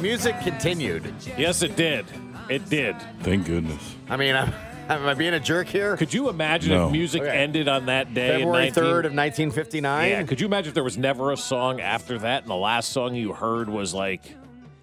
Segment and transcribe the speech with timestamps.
[0.00, 1.12] Music continued.
[1.36, 2.06] Yes, it did.
[2.48, 2.96] It did.
[3.20, 3.94] Thank goodness.
[4.08, 4.52] I mean, I'm,
[4.88, 5.96] am I being a jerk here?
[5.96, 6.86] Could you imagine No.
[6.86, 7.30] if music Okay.
[7.36, 8.34] ended on that day?
[8.34, 10.10] in February 19 3rd of 1959?
[10.10, 12.90] Yeah, could you imagine if there was never a song after that and the last
[12.92, 14.22] song you heard was like,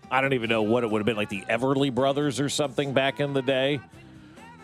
[0.09, 2.93] I don't even know what it would have been, like the Everly Brothers or something
[2.93, 3.81] back in the day?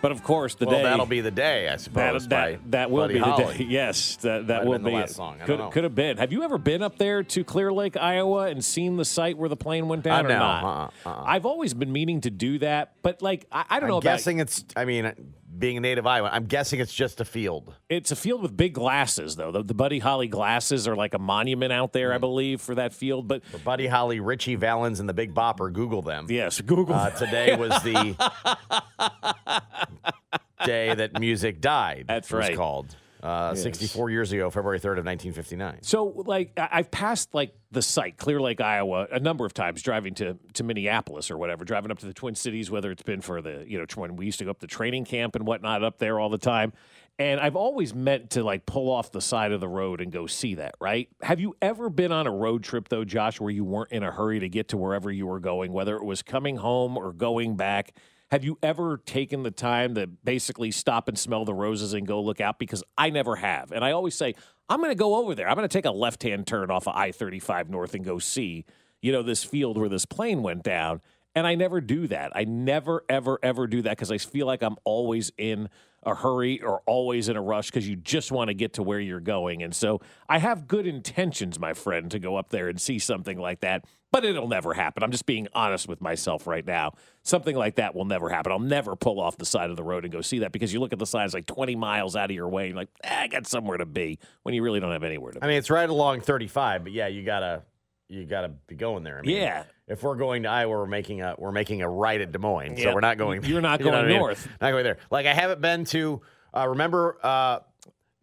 [0.03, 0.83] But of course, the day well, day.
[0.83, 2.27] that'll be the day, I suppose.
[2.27, 3.63] by that, that will Buddy be the day.
[3.69, 5.13] Yes, that, that will be last it.
[5.13, 5.37] song.
[5.41, 5.69] I Could, don't know.
[5.69, 6.17] could have been.
[6.17, 9.47] Have you ever been up there to Clear Lake, Iowa, and seen the site where
[9.47, 10.39] the plane went down Uh, or no.
[10.39, 10.63] not?
[10.65, 11.23] Uh-uh, uh-uh.
[11.25, 14.11] I've always been meaning to do that, but like I, I don't know I'm about
[14.17, 15.13] guessing it's, I mean,
[15.57, 17.75] being a native Iowa, I'm guessing it's just a field.
[17.89, 19.51] It's a field with big glasses, though.
[19.51, 22.93] The, the Buddy Holly glasses are like a monument out there, I believe, for that
[22.93, 23.27] field.
[23.27, 26.27] But For Buddy Holly, Ritchie Valens, and the Big Bopper, Google them.
[26.29, 26.95] yes, Google.
[26.95, 28.15] Uh, today was the
[30.65, 32.05] day that music died.
[32.07, 32.57] That's it was right.
[32.57, 32.95] called.
[33.23, 35.77] Uh, 64 years ago, February 3rd of 1959.
[35.81, 40.13] So, like, I've passed like the site, Clear Lake, Iowa, a number of times driving
[40.15, 43.41] to to Minneapolis or whatever, driving up to the Twin Cities, whether it's been for
[43.41, 45.99] the you know when we used to go up to training camp and whatnot up
[45.99, 46.73] there all the time.
[47.17, 50.27] And I've always meant to like pull off the side of the road and go
[50.27, 50.75] see that.
[50.81, 51.07] Right?
[51.21, 54.11] Have you ever been on a road trip though, Josh, where you weren't in a
[54.11, 57.55] hurry to get to wherever you were going, whether it was coming home or going
[57.55, 57.93] back?
[58.33, 62.19] Have you ever taken the time to basically stop and smell the roses and go
[62.19, 62.57] look out?
[62.57, 63.71] Because I never have.
[63.71, 64.33] And I always say,
[64.67, 65.47] I'm going to go over there.
[65.47, 68.17] I'm going to take a left hand turn off of I 35 North and go
[68.17, 68.65] see,
[69.03, 71.01] you know, this field where this plane went down.
[71.35, 72.31] And I never do that.
[72.33, 75.69] I never, ever, ever do that because I feel like I'm always in
[76.05, 78.99] a hurry or always in a rush because you just want to get to where
[78.99, 79.63] you're going.
[79.63, 83.37] And so I have good intentions, my friend, to go up there and see something
[83.37, 85.03] like that, but it'll never happen.
[85.03, 86.93] I'm just being honest with myself right now.
[87.23, 88.51] Something like that will never happen.
[88.51, 90.79] I'll never pull off the side of the road and go see that because you
[90.79, 93.23] look at the signs like 20 miles out of your way, and you're like, eh,
[93.23, 95.43] I got somewhere to be when you really don't have anywhere to be.
[95.43, 97.63] I mean, it's right along 35, but yeah, you gotta
[98.09, 99.19] you gotta be going there.
[99.19, 99.63] I mean, Yeah.
[99.87, 102.77] If we're going to Iowa, we're making a we're making a right at Des Moines,
[102.81, 103.43] so we're not going.
[103.43, 104.17] You're not you know going I mean?
[104.17, 104.47] north.
[104.61, 104.97] Not going there.
[105.11, 106.21] Like I haven't been to.
[106.55, 107.59] Uh, remember uh,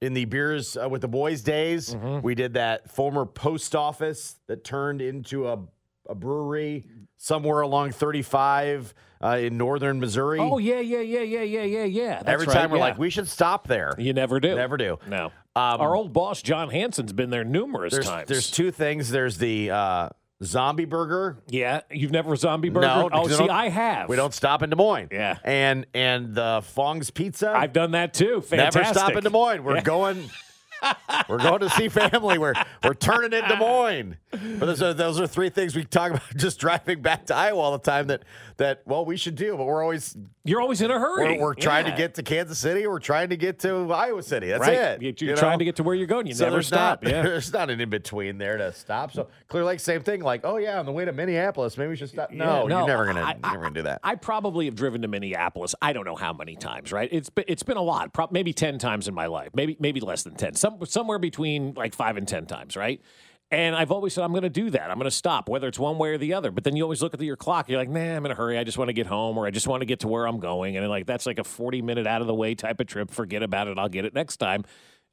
[0.01, 2.23] in the beers uh, with the boys days, Mm-hmm.
[2.23, 5.59] we did that former post office that turned into a
[6.09, 6.87] a brewery
[7.19, 10.39] somewhere along 35 uh, in northern Missouri.
[10.41, 12.23] oh, yeah, yeah, yeah, yeah, yeah, yeah, yeah.
[12.27, 12.83] Every right, time we're yeah.
[12.85, 13.95] like, we should stop there.
[13.99, 14.55] you never do.
[14.57, 14.99] Never do.
[15.07, 15.31] No.
[15.57, 18.29] Um, Our old boss, John Hanson's been there numerous there's, times.
[18.29, 19.11] there's two things.
[19.11, 20.09] There's the uh,
[20.45, 21.39] zombie burger.
[21.49, 22.87] Yeah, you've never zombie burger?
[22.87, 24.09] No, oh, see, I have.
[24.09, 25.09] We don't stop in Des Moines.
[25.11, 25.39] Yeah.
[25.45, 27.51] and and the Fong's Pizza.
[27.51, 28.41] I've done that too.
[28.43, 28.83] Fantastic.
[28.83, 29.65] never stop in Des Moines.
[29.65, 29.83] We're Yeah.
[29.83, 30.31] going.
[31.29, 32.39] We're going to see family.
[32.39, 34.17] We're we're turning in Des Moines.
[34.31, 37.61] But those are those are three things we talk about just driving back to Iowa
[37.61, 38.07] all the time.
[38.07, 38.23] That
[38.61, 41.37] that well we should do, but we're always You're always in a hurry.
[41.39, 42.87] we're, we're trying to get to Kansas City.
[42.87, 44.49] We're trying to get to Iowa City.
[44.49, 44.73] That's right.
[44.75, 45.03] it.
[45.03, 45.41] You- you You're know?
[45.41, 46.27] trying to get to where you're going.
[46.27, 47.03] You so never stop.
[47.03, 47.23] Not, yeah.
[47.23, 49.13] There's not an in between there to stop.
[49.13, 50.21] So Clear Lake, same thing.
[50.23, 52.31] Like, oh yeah, on the way to Minneapolis, maybe we should stop.
[52.31, 54.01] No, Yeah, you're never gonna, I- never gonna do that.
[54.05, 55.75] I probably have driven to Minneapolis.
[55.83, 57.09] I don't know how many times, right?
[57.11, 60.01] It's been, it's been a lot, prob- maybe ten times in my life, maybe maybe
[60.01, 63.01] less than ten, some somewhere between like five and ten times, right?
[63.53, 64.91] And I've always said I'm going to do that.
[64.91, 66.51] I'm going to stop, whether it's one way or the other.
[66.53, 67.69] But then you always look at your clock.
[67.69, 68.57] You're like, nah, I'm in a hurry.
[68.59, 70.39] I just want to get home, or I just want to get to where I'm
[70.39, 70.77] going.
[70.77, 73.11] And like that's like a 40 minute out of the way type of trip.
[73.11, 73.77] Forget about it.
[73.79, 74.65] I'll get it next time.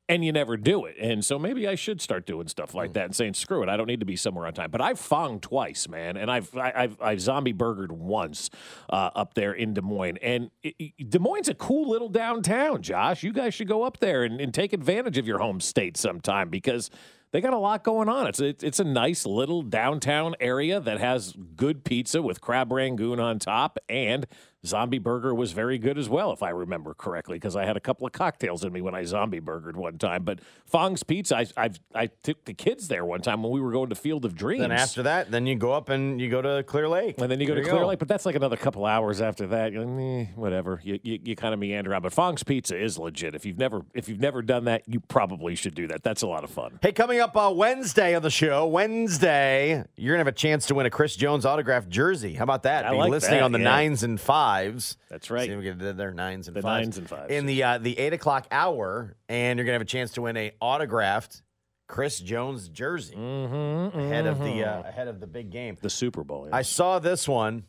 [0.10, 0.96] And you never do it.
[1.02, 3.76] And so maybe I should start doing stuff like that and saying, screw it, I
[3.76, 4.72] don't need to be somewhere on time.
[4.72, 8.50] But I've fonged twice, man, and I've I, I've I've zombie burgered once
[8.90, 10.16] uh, up there in Des Moines.
[10.22, 13.22] And it, it- Des Moines is a cool little downtown, Josh.
[13.24, 16.50] You guys should go up there and, and take advantage of your home state sometime
[16.50, 16.90] because
[17.32, 18.28] they got a lot going on.
[18.28, 23.20] It's a, it's a nice little downtown area that has good pizza with crab rangoon
[23.20, 24.26] on top, and
[24.66, 27.80] zombie burger was very good as well, if I remember correctly, because I had a
[27.80, 30.24] couple of cocktails in me when I zombie burgered one time.
[30.24, 33.72] But Fong's Pizza, I, I've I took the kids there one time when we were
[33.72, 34.62] going to Field of Dreams.
[34.62, 37.20] Then after that, then you go up and you go to Clear Lake.
[37.20, 39.48] And then you go There to Clear Lake, but that's like another couple hours after
[39.48, 39.72] that.
[39.72, 40.82] You're like, eh, whatever.
[40.84, 42.02] You, you, you kind of meander around.
[42.02, 43.36] But Fong's Pizza is legit.
[43.36, 46.04] If you've never if you've never done that, you probably should do that.
[46.04, 46.80] That's a lot of fun.
[46.82, 50.66] Hey, coming up uh, Wednesday on the show, Wednesday, you're going to have a chance
[50.68, 52.34] to win a Chris Jones autographed jersey.
[52.34, 52.86] How about that?
[52.86, 53.66] I Be like listening that, on the yeah.
[53.66, 54.98] nines and fives.
[55.10, 55.46] That's right.
[55.48, 55.78] See if we get
[56.16, 56.86] nines and The fives.
[56.86, 57.32] nines and fives.
[57.32, 60.22] In the, uh, the 8 o'clock hour, and you're going to have a chance to
[60.22, 61.42] win a autographed
[61.88, 65.78] Chris Jones jersey Mm-hmm, ahead, of the, uh, ahead of the big game.
[65.82, 66.48] the Super Bowl.
[66.50, 66.56] yeah.
[66.56, 67.64] I saw this one.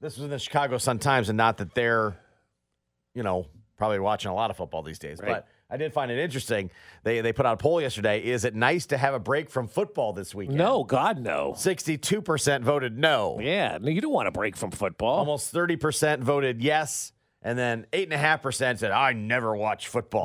[0.00, 2.16] This was in the Chicago Sun Times, and not that they're,
[3.14, 5.28] you know, probably watching a lot of football these days, Right.
[5.28, 6.70] but I did find it interesting.
[7.04, 8.24] They they put out a poll yesterday.
[8.24, 10.58] Is it nice to have a break from football this weekend?
[10.58, 11.54] no, God, no.
[11.56, 13.38] Sixty-two percent voted no.
[13.40, 15.18] Yeah, no, you don't want to break from football.
[15.18, 17.12] Almost thirty percent voted yes,
[17.42, 20.24] and then eight and a half percent said I never watch football.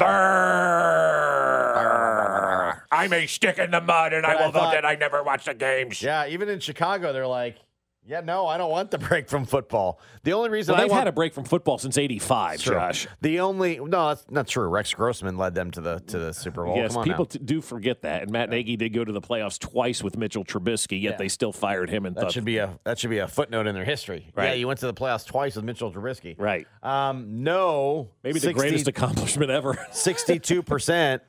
[2.91, 5.21] I may stick in the mud and But I will thought- vote that I never
[5.23, 6.01] watch the games.
[6.01, 7.57] Yeah, even in Chicago, they're like,
[8.07, 9.99] yeah, no, I don't want the break from football.
[10.23, 13.07] The only reason Well, I they've want had a break from football since '85, Josh.
[13.21, 14.67] The only no, that's not true.
[14.67, 16.75] Rex Grossman led them to the to the Super Bowl.
[16.77, 18.23] Yes, people t- do forget that.
[18.23, 21.17] And Matt Nagy did go to the playoffs twice with Mitchell Trubisky, yet Yeah.
[21.17, 23.67] they still fired him and that thought, should be a that should be a footnote
[23.67, 24.31] in their history.
[24.37, 26.35] Yeah, you went to the playoffs twice with Mitchell Trubisky.
[26.39, 26.67] right.
[26.83, 29.77] Um, no, Maybe the greatest accomplishment ever.
[29.91, 31.21] sixty-two percent,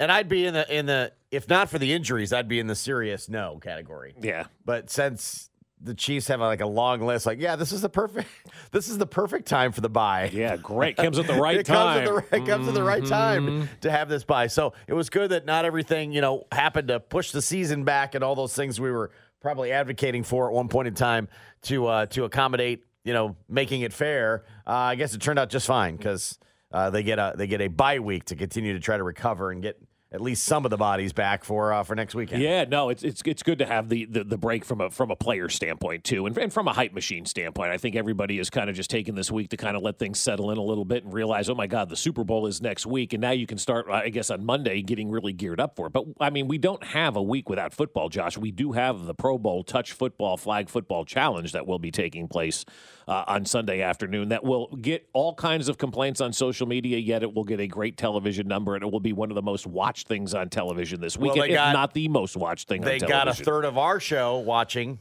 [0.00, 2.66] and I'd be in the in the if not for the injuries, I'd be in
[2.68, 4.14] the serious no category.
[4.20, 4.44] yeah.
[4.64, 5.50] But since
[5.80, 8.28] the Chiefs have like a long list, like yeah, this is the perfect
[8.70, 10.30] this is the perfect time for the bye.
[10.32, 10.96] Yeah, great.
[10.96, 12.04] Comes at the right it time.
[12.04, 13.64] Comes at the, it comes at the right time Mm-hmm.
[13.82, 14.46] to have this bye.
[14.46, 18.14] So it was good that not everything, you know, happened to push the season back
[18.14, 19.10] and all those things we were
[19.40, 21.28] probably advocating for at one point in time
[21.62, 24.44] to uh, to accommodate, you know, making it fair.
[24.66, 26.38] Uh, I guess it turned out just fine because
[26.72, 29.50] uh, they get a they get a bye week to continue to try to recover
[29.50, 29.78] and get
[30.14, 32.40] at least some of the bodies back for uh, for next weekend.
[32.40, 35.10] Yeah, no, it's it's it's good to have the, the, the break from a from
[35.10, 37.72] a player standpoint too, and, and from a hype machine standpoint.
[37.72, 40.20] I think everybody is kind of just taking this week to kind of let things
[40.20, 42.86] settle in a little bit and realize, oh my God, the Super Bowl is next
[42.86, 45.88] week, and now you can start, I guess, on Monday getting really geared up for
[45.88, 45.92] it.
[45.92, 48.38] But I mean, we don't have a week without football, Josh.
[48.38, 52.28] We do have the Pro Bowl Touch Football Flag Football Challenge that will be taking
[52.28, 52.64] place
[53.08, 54.30] uh, on Sunday afternoon.
[54.30, 57.66] That will get all kinds of complaints on social media, yet it will get a
[57.66, 61.00] great television number, and it will be one of the most watched things on television
[61.00, 63.64] this Well, weekend, they got- if not the most watched thing They got a third
[63.64, 64.98] of our show watching.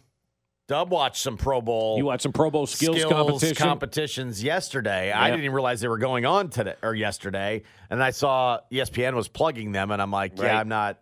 [0.70, 1.98] Dub watched some Pro Bowl.
[1.98, 3.56] You watch some Pro Bowl skills, competition.
[3.56, 5.12] competitions yesterday.
[5.12, 9.14] I didn't even realize they were going on today or yesterday, and I saw ESPN
[9.14, 10.48] was plugging them, and I'm like, Right.
[10.48, 11.00] yeah, I'm not,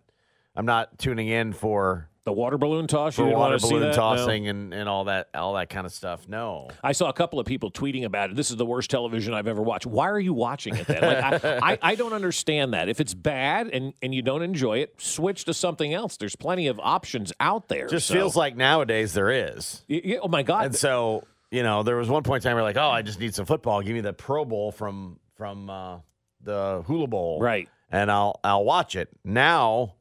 [0.55, 3.15] I'm not tuning in for the water balloon toss.
[3.15, 3.95] for you water want to see balloon that?
[3.95, 4.01] No.
[4.01, 6.27] tossing and, and all that all that kind of stuff.
[6.27, 8.35] No, I saw a couple of people tweeting about it.
[8.35, 9.85] This is the worst television I've ever watched.
[9.87, 11.01] Why are you watching it then?
[11.01, 12.89] Like, I, I, I don't understand that.
[12.89, 16.17] If it's bad and, and you don't enjoy it, switch to something else.
[16.17, 17.87] There's plenty of options out there.
[17.87, 20.65] just So- feels like nowadays there is, Y- y- oh my God.
[20.65, 23.19] and so you know there was one point in time where like, oh, I just
[23.19, 23.81] need some football.
[23.81, 25.97] Give me the Pro Bowl from from uh,
[26.43, 27.67] the Hula Bowl, right.
[27.91, 29.95] And I'll I'll watch it now.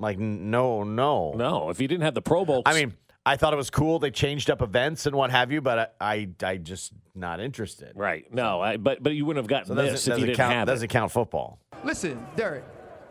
[0.00, 2.62] I'm like, no, no, No, if you didn't have the Pro Bowl.
[2.64, 2.94] I mean,
[3.26, 3.98] I thought it was cool.
[3.98, 7.92] They changed up events and what have you, but I, I, I just not interested.
[7.94, 8.24] right.
[8.32, 10.36] No, I, but but you wouldn't have gotten So this doesn't, if you doesn't didn't
[10.38, 10.54] count.
[10.54, 10.88] have Doesn't it.
[10.88, 11.58] count football.
[11.84, 12.64] Listen, Derek,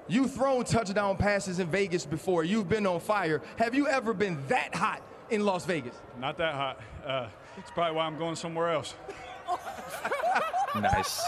[0.08, 2.44] you've thrown touchdown passes in Vegas before.
[2.44, 3.44] You've been on fire.
[3.58, 5.94] Have you ever been that hot in Las Vegas?
[6.20, 6.82] Not that hot.
[7.06, 7.28] Uh,
[7.58, 8.96] it's probably why I'm going somewhere else.
[10.76, 11.20] Nice.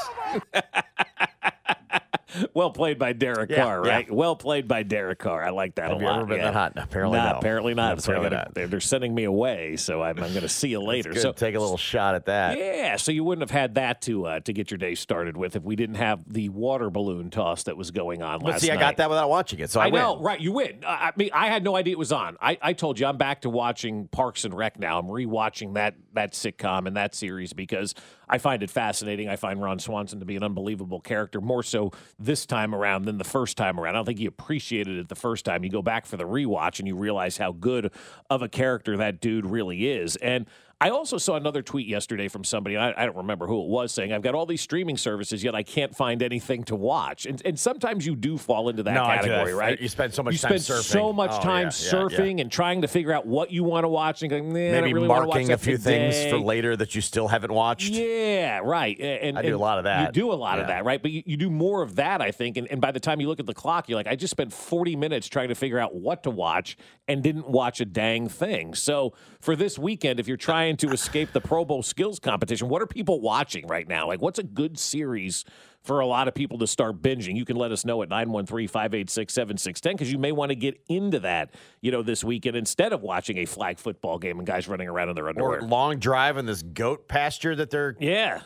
[2.54, 3.92] Well played by Derek Yeah, Carr, yeah.
[3.94, 4.12] right?
[4.12, 5.44] Well played by Derek Carr.
[5.44, 6.18] I like that Have a lot.
[6.18, 6.46] ever been yeah.
[6.46, 6.74] that hot?
[6.78, 7.38] Apparently Nah, no.
[7.40, 8.02] Apparently not.
[8.02, 8.54] So I Apparently gotta- not.
[8.56, 11.14] They're, they're sending me away, so I'm, I'm going to see you later.
[11.16, 12.58] So take a little shot at that.
[12.58, 15.56] Yeah, so you wouldn't have had that to uh, to get your day started with
[15.56, 18.72] if we didn't have the water balloon toss that was going on But last see,
[18.72, 20.24] I got that without watching it, so I, I know, win.
[20.24, 20.40] right?
[20.40, 20.84] You win.
[20.86, 22.38] Uh, I mean, I had no idea it was on.
[22.42, 25.00] I, I told you I'm back to watching Parks and Rec now.
[25.00, 27.96] I'm rewatching that that sitcom and that series because
[28.32, 29.28] I find it fascinating.
[29.28, 33.18] I find Ron Swanson to be an unbelievable character, more so this time around than
[33.18, 33.96] the first time around.
[33.96, 35.66] I don't think you appreciated it the first time.
[35.66, 37.92] You go back for the rewatch and you realize how good
[38.30, 40.16] of a character that dude really is.
[40.16, 40.46] And
[40.82, 43.68] I also saw another tweet yesterday from somebody, and I, I, don't remember who it
[43.68, 47.28] was, saying, I've got all these streaming services, yet I can't find anything to watch.
[47.28, 49.80] And, and sometimes you do fall into that No, category, right?
[49.80, 50.92] You spend so much you time spend surfing.
[50.92, 52.42] so much Oh, time yeah, yeah, surfing yeah.
[52.42, 55.08] and trying to figure out what you want to watch and going, nah, Maybe really
[55.08, 57.92] marking a few things for later that you still haven't watched.
[57.92, 59.00] Yeah, right.
[59.00, 60.08] A- And, I do and a lot of that.
[60.16, 61.00] You do a lot of that, right?
[61.00, 62.58] But you, you do more of that, I think.
[62.58, 64.52] And, and by the time you look at the clock, you're like, I just spent
[64.52, 66.76] 40 minutes trying to figure out what to watch
[67.08, 68.74] and didn't watch a dang thing.
[68.74, 72.82] So for this weekend, if you're trying to escape the Pro Bowl skills competition, what
[72.82, 74.08] are people watching right now?
[74.08, 75.46] Like, what's a good series?
[75.84, 78.68] For a lot of people to start binging, you can let us know at 913
[78.68, 82.94] 586 7610 because you may want to get into that, you know, this weekend instead
[82.94, 85.58] of watching a flag football game and guys running around in their underwear.
[85.58, 87.96] Or long drive in this goat pasture that they're.
[88.00, 88.42] yeah.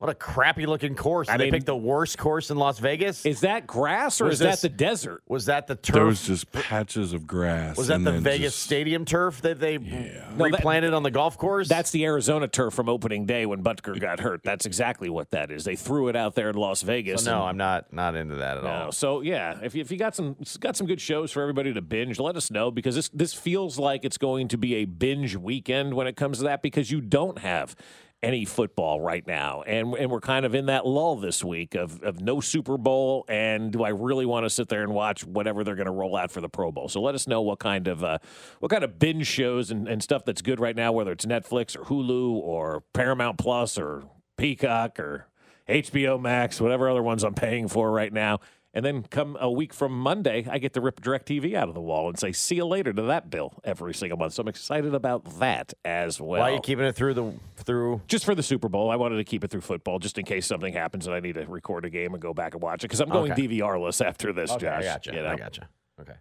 [0.00, 1.28] What a crappy looking course.
[1.28, 3.26] I Did they mean- picked the worst course in Las Vegas.
[3.26, 5.22] Is that grass or Was is this- that the desert?
[5.28, 5.94] was that the turf?
[5.94, 7.76] There was just patches of grass.
[7.76, 11.36] was that the Vegas just- Stadium turf that they No, that- replanted on the golf
[11.36, 11.68] course?
[11.68, 14.42] That's the Arizona turf from opening day when Butker got hurt.
[14.42, 15.64] That's exactly what that is.
[15.64, 17.24] They threw it out there in Las Vegas.
[17.24, 18.70] so no, and- I'm not not into that at No.
[18.70, 18.92] all.
[18.92, 21.82] So yeah, if you, if you got some got some good shows for everybody to
[21.82, 25.36] binge, let us know because this this feels like it's going to be a binge
[25.36, 27.76] weekend when it comes to that because you don't have
[28.22, 32.02] any football right now, and and we're kind of in that lull this week of
[32.02, 35.64] of no Super Bowl, and do I really want to sit there and watch whatever
[35.64, 36.88] they're going to roll out for the Pro Bowl?
[36.88, 38.18] So let us know what kind of uh,
[38.58, 41.76] what kind of binge shows and, and stuff that's good right now, whether it's Netflix
[41.76, 44.04] or Hulu or Paramount Plus or
[44.36, 45.26] Peacock or
[45.68, 48.40] HBO Max, whatever other ones I'm paying for right now.
[48.72, 51.80] And then come a week from Monday, I get to rip DirecTV out of the
[51.80, 54.34] wall and say, see you later to that bill every single month.
[54.34, 56.40] So I'm excited about that as well.
[56.40, 58.00] Why are you keeping it through the through?
[58.06, 60.46] just for the Super Bowl, I wanted to keep it through football just in case
[60.46, 62.88] something happens and I need to record a game and go back and watch it
[62.88, 63.48] because I'm going Okay.
[63.48, 64.80] DVR-less after this, Okay, Josh.
[64.80, 65.12] I gotcha.
[65.14, 65.28] you know?
[65.28, 65.68] I gotcha.
[66.00, 66.14] Okay.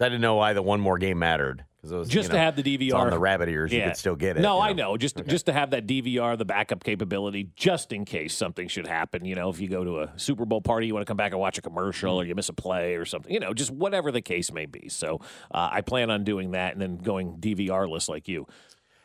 [0.00, 2.38] I didn't know why the one more game mattered because it was Just you to
[2.38, 3.72] have the DVR on the rabbit ears.
[3.72, 3.88] You Yeah.
[3.88, 4.40] could still get it.
[4.40, 4.96] No, you I know.
[4.96, 9.24] Just just to have that DVR, the backup capability, just in case something should happen.
[9.24, 11.32] You know, if you go to a Super Bowl party, you want to come back
[11.32, 12.20] and watch a commercial, Mm-hmm.
[12.20, 13.32] or you miss a play or something.
[13.32, 14.88] You know, just whatever the case may be.
[14.88, 15.20] So
[15.52, 18.46] uh, I plan on doing that and then going DVR-less like you.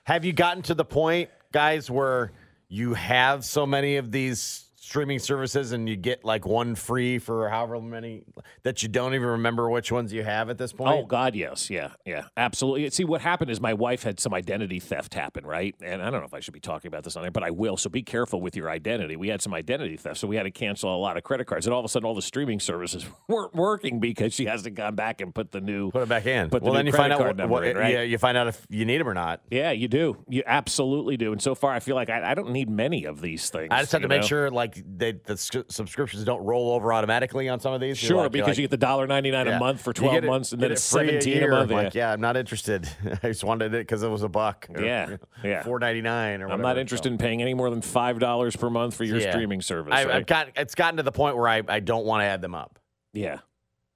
[0.06, 2.32] Have you gotten to the point, guys, where
[2.70, 7.50] you have so many of these streaming services and you get like one free for
[7.50, 8.22] however many
[8.62, 11.00] that you don't even remember which ones you have at this oh, point?
[11.00, 12.88] Oh God, yes, yeah, yeah, absolutely.
[12.92, 15.74] See, what happened is my wife had some identity theft happen, right?
[15.82, 17.50] And I don't know if I should be talking about this on there, but I
[17.50, 17.76] will.
[17.76, 19.16] So be careful with your identity.
[19.16, 21.66] We had some identity theft, so we had to cancel a lot of credit cards,
[21.66, 24.94] and all of a sudden, all the streaming services weren't working because she hasn't gone
[24.94, 26.52] back and put the new Put it back in.
[26.52, 27.94] Put well, then you find out what, what- in, right?
[27.94, 29.42] yeah, you find out if you need them or not.
[29.50, 30.24] Yeah, you do.
[30.30, 31.32] You absolutely do.
[31.32, 33.70] And so far, I feel like I, I don't need many of these things.
[33.72, 37.50] I just have to you make sure like they, the subscriptions don't roll over automatically
[37.50, 37.98] on some of these.
[37.98, 39.58] Sure, like- because like- you get the dollar ninety nine yeah.
[39.58, 41.72] a month for twelve it- months, and then it it's free a seventeen a, month.
[41.72, 42.88] I'm like, yeah, I'm not interested.
[43.24, 44.68] I just wanted it because it was a buck.
[44.74, 45.64] or Yeah, yeah.
[45.64, 46.42] four ninety nine.
[46.42, 49.18] Or I'm not interested in paying any more than five dollars per month for your
[49.20, 49.32] Yeah.
[49.32, 49.94] streaming service.
[49.94, 50.16] I, right?
[50.16, 52.56] I've got it's gotten to the point where I, I don't want to add them
[52.56, 52.80] up.
[53.14, 53.40] Yeah.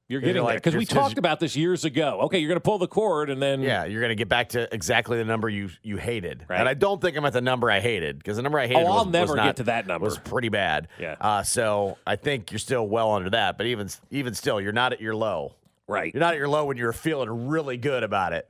[0.09, 2.19] You're getting like- because we talked about this years ago.
[2.23, 4.49] Okay, you're going to pull the cord and then Yeah, you're going to get back
[4.49, 6.59] to exactly the number you you hated, Right.
[6.61, 8.83] and I don't think I'm at the number I hated because the number I hated.
[8.83, 10.05] Oh, was, I'll never not- get to that number.
[10.05, 10.87] Was pretty bad.
[10.97, 11.15] Yeah.
[11.19, 14.93] Uh, so I think you're still well under that, but even even still, you're not
[14.93, 15.55] at your low.
[15.87, 18.47] right, You're not at your low when you're feeling really good about it.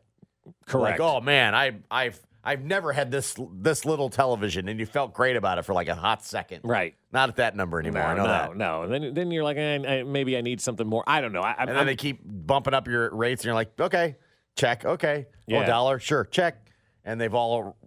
[0.68, 1.00] correct.
[1.00, 5.14] Like, oh man, I I've I've never had this this little television, and you felt
[5.14, 6.62] great about it for like a hot second.
[6.64, 6.96] right.
[7.12, 8.02] Not at that number anymore.
[8.04, 8.58] No, I know no, that.
[8.58, 8.88] no.
[8.88, 11.04] Then then you're like, eh, I, maybe I need something more.
[11.08, 11.42] I don't know.
[11.42, 14.16] I, And then I'm- they keep bumping up your rates, and you're like, okay,
[14.56, 15.64] check, okay, Yeah.
[15.64, 16.70] oh, dollar, sure, check,
[17.04, 17.78] and they've all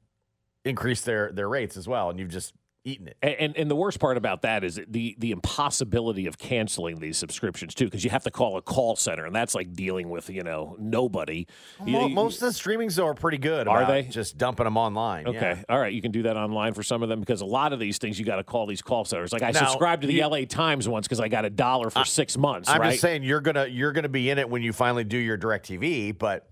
[0.65, 2.53] increased their their rates as well, and you've just
[2.85, 3.17] eaten it.
[3.23, 7.17] And, and and the worst part about that is the the impossibility of canceling these
[7.19, 10.31] subscriptions too, because you have to call a call center, and that's like dealing with
[10.31, 11.47] you know nobody.
[11.85, 13.69] You- Mo- you- most of the streamings though are pretty good.
[13.69, 14.03] Are about they?
[14.05, 15.27] just dumping them online?
[15.27, 15.63] Okay, yeah.
[15.69, 15.93] all right.
[15.93, 18.19] You can do that online for some of them because a lot of these things
[18.19, 19.33] you got to call these call centers.
[19.33, 21.91] Like I Now, subscribed to the you- LA Times once because I got a dollar
[21.91, 22.69] for six months.
[22.69, 22.91] I'm right?
[22.91, 25.69] just saying you're gonna you're gonna be in it when you finally do your direct
[25.69, 26.50] TV, but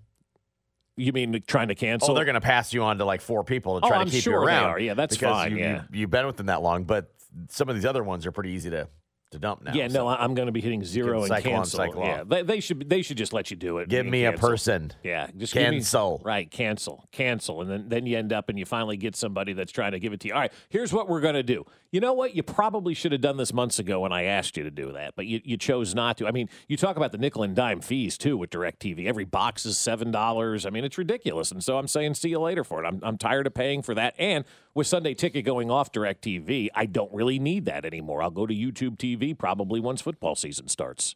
[0.99, 2.11] You mean trying to cancel?
[2.11, 4.13] oh, they're gonna pass you on to like four people to Oh, try I'm to
[4.13, 4.83] keep sure you around.
[4.83, 5.83] Yeah, that's fine, You, yeah.
[5.91, 7.11] you, you've been with them that long, but
[7.49, 8.89] some of these other ones are pretty easy to
[9.31, 9.73] to dump now.
[9.75, 11.77] Yeah, so no, I'm going to be hitting zero and cycle on, cancel.
[11.77, 13.89] cycle yeah, they, they should they should just let you do it.
[13.89, 14.93] Give me a person.
[15.03, 16.21] Yeah, just give me- Cancel.
[16.25, 19.73] right, cancel, cancel, and then then you end up and you finally get somebody that's
[19.73, 20.35] trying to give it to you.
[20.35, 21.65] All right, here's what we're going to do.
[21.91, 22.35] You know what?
[22.35, 25.15] You probably should have done this months ago when I asked you to do that,
[25.17, 26.27] but you, you chose not to.
[26.27, 29.07] I mean, you talk about the nickel and dime fees too with Directv.
[29.07, 30.67] Every box is seven dollars.
[30.67, 31.51] I mean, it's ridiculous.
[31.51, 32.87] And so I'm saying, see you later for it.
[32.87, 34.15] I'm I'm tired of paying for that.
[34.19, 34.45] And
[34.75, 38.23] with Sunday Ticket going off Directv, I don't really need that anymore.
[38.23, 41.15] I'll go to YouTube TV probably once football season starts.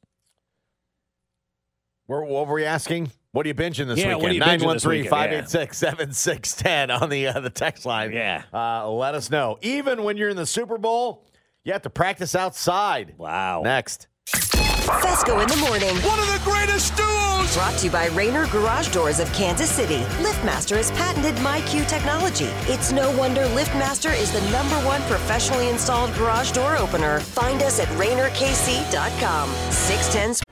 [2.07, 3.11] Where, what were we asking?
[3.33, 4.35] What are you binging this Yeah, weekend?
[4.35, 5.09] you binging this weekend?
[5.09, 8.13] 586 7610 on the, uh, the text line.
[8.13, 8.43] Yeah.
[8.53, 9.59] Uh, let us know.
[9.63, 11.25] Even when you're in the Super Bowl,
[11.65, 13.15] you have to practice outside.
[13.17, 13.63] Wow.
[13.63, 14.09] Next.
[15.01, 15.95] Fescoe in the morning.
[15.99, 17.55] One of the greatest duos.
[17.55, 20.01] Brought to you by Rainer Garage Doors of Kansas City.
[20.21, 22.51] LiftMaster has patented MyQ technology.
[22.73, 27.21] It's no wonder LiftMaster is the number one professionally installed garage door opener.
[27.21, 29.51] Find us at RainerKC.com.
[29.71, 30.52] 610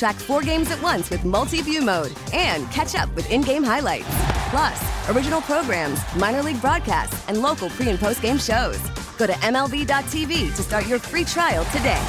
[0.00, 3.62] Track four games at once with multi view mode and catch up with in game
[3.62, 4.06] highlights.
[4.48, 4.80] Plus,
[5.10, 8.78] original programs, minor league broadcasts, and local pre and post game shows.
[9.18, 12.02] Go to MLB.tv to start your free trial today.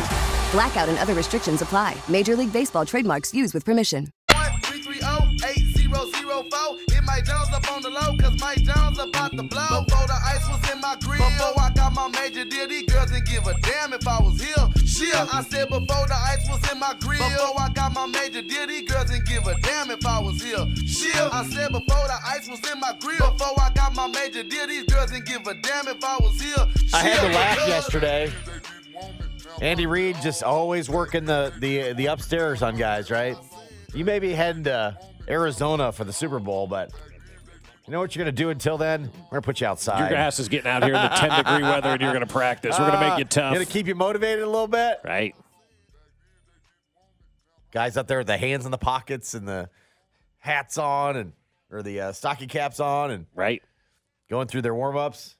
[0.54, 1.98] Blackout and other restrictions apply.
[2.08, 4.08] Major League Baseball trademarks used with permission.
[4.32, 6.78] 8004.
[6.92, 9.84] Hit Mike Jones up on the low, cause Mike Jones about to blow.
[9.84, 11.18] Before the ice was in my grill.
[11.18, 14.70] Before I my major deal, these girls didn't give a damn if I was here.
[14.86, 17.18] Shit, I said before the ice was in my grill.
[17.30, 20.42] Before I got my major deal, these girls didn't give a damn if I was
[20.42, 20.66] here.
[20.86, 23.32] Shit, I said before the ice was in my grill.
[23.32, 26.40] Before I got my major deal, these girls didn't give a damn if I was
[26.42, 26.68] here.
[26.94, 28.32] I had to laugh yesterday.
[29.62, 33.38] Andy Reid just always working the, the the upstairs on guys, right?
[33.94, 36.92] You may be heading to Arizona for the Super Bowl, but
[37.86, 39.02] you know what you're going to do until then?
[39.04, 40.10] We're going to put you outside.
[40.10, 42.32] Your ass is getting out here in the 10 degree weather and you're going to
[42.32, 42.78] practice.
[42.78, 43.54] We're going to make you tough.
[43.54, 45.00] Going to keep you motivated a little bit.
[45.04, 45.36] Right.
[47.72, 49.70] Guys out there with the hands in the pockets and the
[50.40, 51.34] hats on and
[51.72, 53.62] or the uh, stocking caps on and right
[54.30, 55.36] going through their warm ups.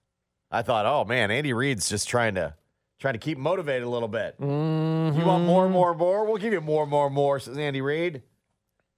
[0.50, 2.56] I thought, oh man, Andy Reid's just trying to
[3.00, 4.40] trying to keep motivated a little bit.
[4.40, 5.20] Mm-hmm.
[5.20, 6.26] You want more, more, more?
[6.26, 8.22] We'll give you more, more, more, says Andy Reid.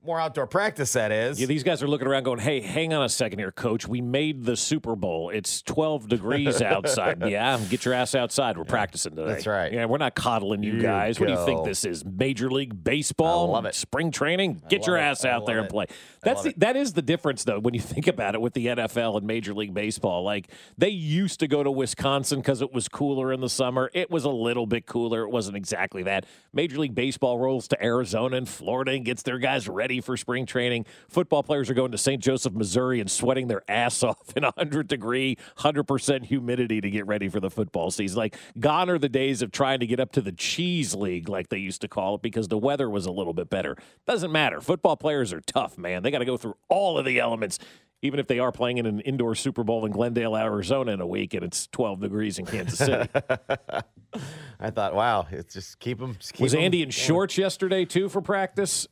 [0.05, 1.39] More outdoor practice, that is.
[1.39, 3.87] Yeah, these guys are looking around going, hey, hang on a second here, coach.
[3.87, 5.29] We made the Super Bowl.
[5.29, 7.23] It's 12 degrees outside.
[7.25, 8.57] yeah, get your ass outside.
[8.57, 9.29] We're practicing today.
[9.29, 9.71] That's right.
[9.71, 11.21] Yeah, we're not coddling you, You guys.
[11.21, 12.03] What do you think this is?
[12.03, 13.47] Major League Baseball?
[13.47, 13.75] I love it.
[13.75, 14.61] Spring training?
[14.67, 15.09] Get your love it.
[15.09, 15.85] ass out there and play.
[16.23, 19.17] That's the, that is the difference, though, when you think about it with the NFL
[19.17, 20.23] and Major League Baseball.
[20.23, 23.89] Like, they used to go to Wisconsin because it was cooler in the summer.
[23.93, 25.23] It was a little bit cooler.
[25.23, 26.25] It wasn't exactly that.
[26.53, 30.45] Major League Baseball rolls to Arizona and Florida and gets their guys ready for spring
[30.45, 30.85] training.
[31.09, 32.21] Football players are going to St.
[32.21, 37.27] Joseph, Missouri and sweating their ass off in 100 degree, 100% humidity to get ready
[37.27, 38.17] for the football season.
[38.17, 41.49] Like, gone are the days of trying to get up to the cheese league, like
[41.49, 43.75] they used to call it, because the weather was a little bit better.
[44.07, 44.61] Doesn't matter.
[44.61, 46.03] Football players are tough, man.
[46.03, 47.59] They got to go through all of the elements.
[48.01, 51.07] Even if they are playing in an indoor Super Bowl in Glendale, Arizona in a
[51.07, 53.09] week and it's 12 degrees in Kansas City.
[54.59, 56.15] I thought, wow, it's just keep them.
[56.19, 56.91] Just keep Was Andy in going.
[56.91, 58.87] shorts yesterday, too, for practice?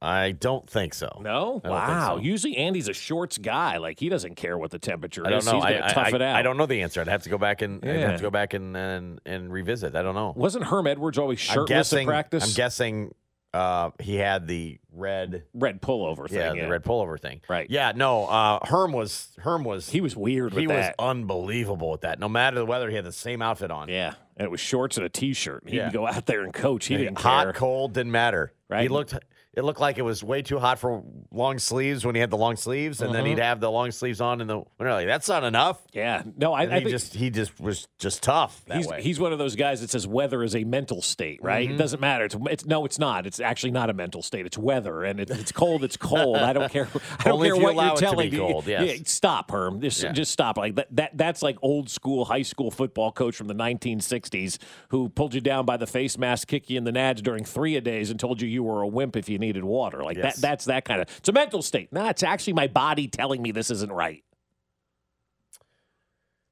[0.00, 1.08] I don't think so.
[1.20, 1.30] No?
[1.30, 2.16] I don't think Wow.
[2.16, 2.22] so.
[2.22, 3.78] Usually Andy's a shorts guy.
[3.78, 5.46] Like, he doesn't care what the temperature I don't is.
[5.46, 5.56] know.
[5.56, 6.36] He's I, I- tough I- it out.
[6.36, 7.00] I don't know the answer.
[7.00, 9.94] I'd have to go back and I'd have to go back and, and and revisit.
[9.96, 10.32] I don't know.
[10.36, 12.06] Wasn't Herm Edwards always shirtless guessing.
[12.08, 12.44] at practice?
[12.44, 13.12] I'm guessing
[13.54, 16.38] uh, he had the red red pullover thing.
[16.38, 16.64] Yeah, yeah.
[16.64, 17.40] the red pullover thing.
[17.48, 17.68] Right.
[17.70, 17.92] Yeah.
[17.94, 18.26] No.
[18.26, 20.96] Uh, Herm was Herm was He was weird with he that.
[20.98, 22.18] was unbelievable with that.
[22.18, 23.88] No matter the weather, he had the same outfit on.
[23.88, 24.14] Yeah.
[24.36, 25.64] and it was shorts and a t-shirt.
[25.66, 25.90] He'd Yeah.
[25.90, 26.86] go out there and coach.
[26.86, 27.52] He didn't hot, care.
[27.54, 28.52] cold, didn't matter.
[28.68, 28.82] Right.
[28.82, 29.14] He looked.
[29.58, 32.36] It looked like it was way too hot for long sleeves when he had the
[32.36, 33.28] long sleeves, and then Mhm.
[33.30, 34.92] he'd have the long sleeves on in the winter.
[34.94, 35.82] Like that's not enough.
[35.92, 39.02] Yeah, no, I, I he think just he just was just tough that he's way.
[39.02, 41.68] he's one of those guys that says weather is a mental state, right?
[41.68, 41.74] Mhm.
[41.74, 42.24] It doesn't matter.
[42.26, 43.26] It's, it's no, it's not.
[43.26, 44.46] It's actually not a mental state.
[44.46, 46.36] It's weather, and if it's cold, it's cold.
[46.36, 46.86] I don't care.
[47.18, 48.38] I don't Only care you what you're it telling me.
[48.38, 49.80] cold, Yeah, stop, Herm.
[49.80, 50.12] Just Yeah.
[50.12, 50.56] just stop.
[50.56, 54.58] Like that, that that's like old school high school football coach from the 1960s
[54.90, 57.74] who pulled you down by the face mask, kicked you in the nads during three
[57.74, 60.02] a days, and told you you were a wimp if you needed water.
[60.04, 60.36] Like Yes.
[60.36, 60.42] that.
[60.42, 61.08] That's that kind of.
[61.18, 61.92] It's a mental state.
[61.92, 64.22] Nah, it's actually my body telling me this isn't right.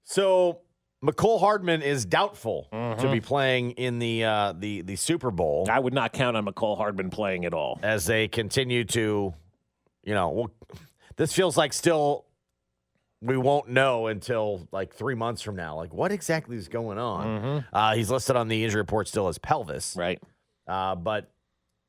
[0.05, 0.61] So
[1.05, 3.13] Mecole Hardman is doubtful to Mhm.
[3.13, 6.77] be playing in the uh, the the Super Bowl I would not count on Mecole
[6.77, 7.79] Hardman playing at all.
[7.83, 9.35] as they continue to,
[10.05, 10.51] you know, well,
[11.17, 12.25] this feels like still
[13.23, 15.75] we won't know until like three months from now.
[15.77, 17.65] Like what exactly is going on?
[17.73, 20.23] Uh, he's listed on the injury report still as pelvis, right?
[20.69, 21.31] Uh, but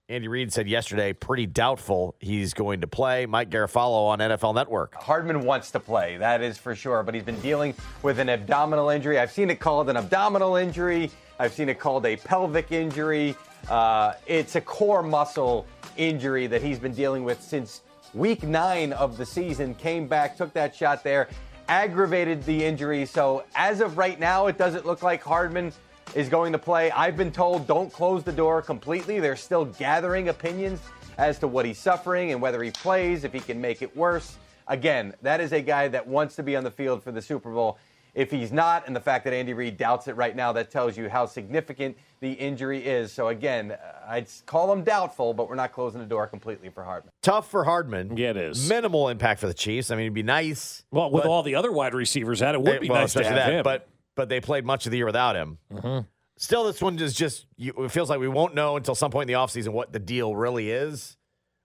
[0.09, 3.25] Andy Reid said yesterday, pretty doubtful he's going to play.
[3.25, 4.95] Mike Garafolo on NFL Network.
[4.95, 8.87] Hardman wants to play, that is for sure, but he's been dealing with an abdominal
[8.87, 9.19] injury.
[9.19, 13.35] I've seen it called an abdominal injury, I've seen it called a pelvic injury.
[13.69, 15.65] Uh, it's a core muscle
[15.97, 17.81] injury that he's been dealing with since
[18.13, 19.75] week nine of the season.
[19.75, 21.27] Came back, took that shot there,
[21.67, 23.05] aggravated the injury.
[23.05, 25.73] So, as of right now, it doesn't look like Hardman
[26.15, 26.91] is going to play.
[26.91, 29.19] I've been told don't close the door completely.
[29.19, 30.79] They're still gathering opinions
[31.17, 34.37] as to what he's suffering and whether he plays, if he can make it worse.
[34.67, 37.51] Again, that is a guy that wants to be on the field for the Super
[37.51, 37.77] Bowl.
[38.13, 40.97] If he's not, and the fact that Andy Reid doubts it right now, that tells
[40.97, 43.11] you how significant the injury is.
[43.11, 46.83] So again, uh, I'd call him doubtful, but we're not closing the door completely for
[46.83, 47.11] Hardman.
[47.21, 48.17] Tough for Hardman.
[48.17, 48.67] Yeah, it is.
[48.67, 49.91] Minimal impact for the Chiefs.
[49.91, 50.83] I mean, it'd be nice.
[50.89, 53.23] Well, with but- all the other wide receivers out, it would be well, nice to
[53.23, 53.63] have that, him.
[53.63, 55.57] But but they played much of the year without him.
[56.35, 59.29] Still, this one is just you, it feels like we won't know until some point
[59.29, 61.15] in the offseason what the deal really is.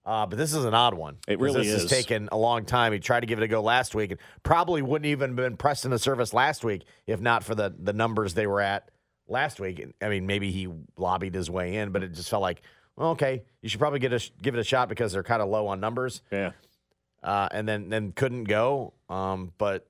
[0.05, 1.19] Uh, but this is an odd one.
[1.29, 1.83] It really this is.
[1.83, 2.93] has taken a long time.
[2.93, 5.57] He tried to give it a go last week and probably wouldn't even have been
[5.57, 8.91] pressed into service last week if not for the the numbers they were at
[9.29, 9.85] last week.
[10.01, 12.62] I mean, maybe he lobbied his way in, but it just felt like,
[12.97, 15.49] well, okay, you should probably get a, give it a shot because they're kind of
[15.49, 16.23] low on numbers.
[16.31, 16.53] Yeah.
[17.23, 18.95] Uh, and then then couldn't go.
[19.09, 19.87] Um, but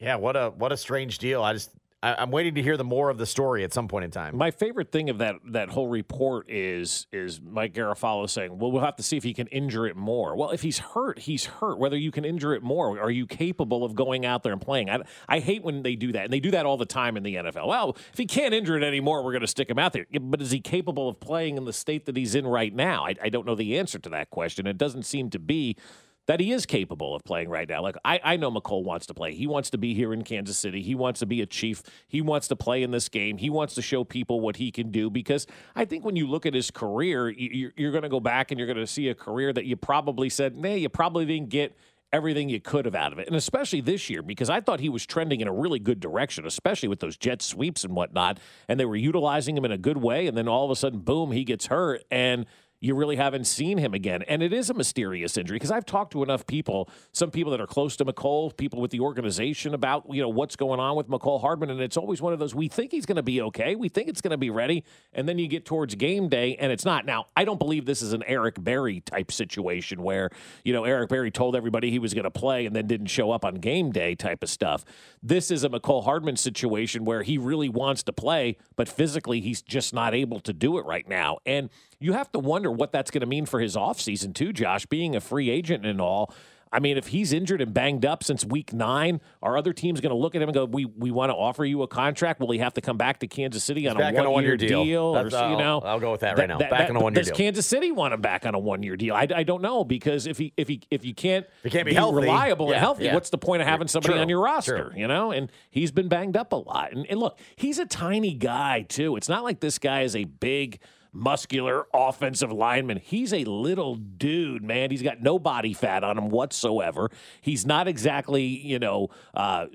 [0.00, 1.42] yeah, what a what a strange deal.
[1.42, 1.70] I just
[2.02, 4.36] I, I'm waiting to hear the more of the story at some point in time.
[4.36, 8.82] My favorite thing of that that whole report is is Mike Garafolo saying, "Well, we'll
[8.82, 11.78] have to see if he can injure it more." Well, if he's hurt, he's hurt.
[11.78, 14.90] Whether you can injure it more, are you capable of going out there and playing?
[14.90, 17.22] I, I hate when they do that, and they do that all the time in
[17.22, 17.68] the NFL.
[17.68, 20.06] Well, if he can't injure it anymore, we're going to stick him out there.
[20.20, 23.04] But is he capable of playing in the state that he's in right now?
[23.06, 24.66] I, I don't know the answer to that question.
[24.66, 25.76] It doesn't seem to be
[26.26, 27.82] that he is capable of playing right now.
[27.82, 29.34] Like I, I know Mecole wants to play.
[29.34, 30.82] He wants to be here in Kansas City.
[30.82, 31.82] He wants to be a chief.
[32.06, 33.38] He wants to play in this game.
[33.38, 36.46] He wants to show people what he can do because I think when you look
[36.46, 39.08] at his career, you- you're, you're going to go back and you're going to see
[39.08, 41.76] a career that you probably said, nah, you probably didn't get
[42.12, 43.26] everything you could have out of it.
[43.26, 46.46] And especially this year, because I thought he was trending in a really good direction,
[46.46, 48.38] especially with those jet sweeps and whatnot.
[48.68, 50.26] And they were utilizing him in a good way.
[50.26, 52.04] And then all of a sudden, boom, he gets hurt.
[52.10, 52.44] And
[52.82, 54.22] you really haven't seen him again.
[54.22, 57.60] And it is a mysterious injury because I've talked to enough people, some people that
[57.60, 61.08] are close to Mecole, people with the organization about, you know, what's going on with
[61.08, 61.70] Mecole Hardman.
[61.70, 63.76] And it's always one of those, we think he's going to be okay.
[63.76, 64.82] We think it's going to be ready.
[65.12, 67.06] And then you get towards game day and it's not.
[67.06, 70.30] Now, I don't believe this is an Eric Berry type situation where,
[70.64, 73.30] you know, Eric Berry told everybody he was going to play and then didn't show
[73.30, 74.84] up on game day type of stuff.
[75.22, 79.62] This is a Mecole Hardman situation where he really wants to play, but physically he's
[79.62, 81.38] just not able to do it right now.
[81.46, 81.70] And
[82.02, 85.14] you have to wonder what that's going to mean for his offseason, too, Josh, being
[85.16, 86.32] a free agent and all.
[86.74, 90.08] I mean, if he's injured and banged up since week nine, are other teams going
[90.08, 92.40] to look at him and go, "We we want to offer you a contract"?
[92.40, 95.02] Will he have to come back to Kansas City on a one-year one-year deal.
[95.02, 95.80] or That's- so, you I'll- know?
[95.84, 96.56] I'll go with that right now.
[96.56, 97.12] Back on a one-year deal.
[97.24, 97.36] Does deal.
[97.36, 99.14] Kansas City want him back on a one-year deal?
[99.14, 101.84] I, I don't know because if he if he if you can't If he can't
[101.86, 103.12] be healthy, reliable yeah, and healthy, yeah.
[103.12, 104.88] what's the point of having somebody True, on your roster?
[104.92, 104.98] true.
[104.98, 106.92] You know, and he's been banged up a lot.
[106.94, 109.16] And, and look, he's a tiny guy too.
[109.16, 110.78] It's not like this guy is a big
[111.12, 112.98] muscular offensive lineman.
[112.98, 114.90] He's a little dude, man.
[114.90, 117.10] He's got no body fat on him whatsoever.
[117.40, 119.66] He's not exactly, you know, uh,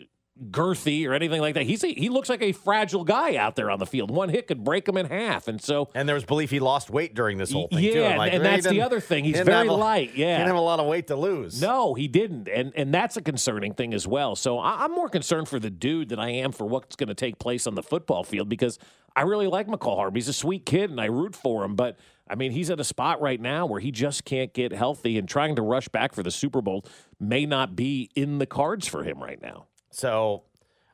[0.51, 1.63] girthy or anything like that.
[1.63, 4.11] He's a, he looks like a fragile guy out there on the field.
[4.11, 6.89] One hit could break him in half, and so And there was belief he lost
[6.89, 8.03] weight during this whole thing yeah, too.
[8.03, 9.23] I'm like, and "Well, that's the other thing.
[9.23, 10.15] He's very a- light.
[10.15, 11.61] Yeah, he didn't have a lot of weight to lose.
[11.61, 14.35] no, he didn't, and and that's a concerning thing as well.
[14.35, 17.15] So I, I'm more concerned for the dude than I am for what's going to
[17.15, 18.79] take place on the football field because
[19.15, 20.19] I really like McCall Harvey.
[20.19, 21.75] He's a sweet kid, and I root for him.
[21.75, 21.97] But
[22.29, 25.27] I mean, he's at a spot right now where he just can't get healthy, and
[25.27, 26.85] trying to rush back for the Super Bowl
[27.19, 29.65] may not be in the cards for him right now.
[29.97, 30.43] So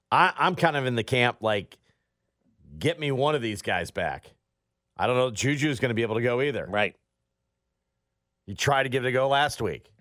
[0.10, 1.78] I, I'm kind of in the camp like
[2.80, 4.32] get me one of these guys back.
[4.96, 6.66] I don't know if Juju's going to be able to go either.
[6.70, 6.96] Right.
[8.48, 9.92] You tried to give it a go last week.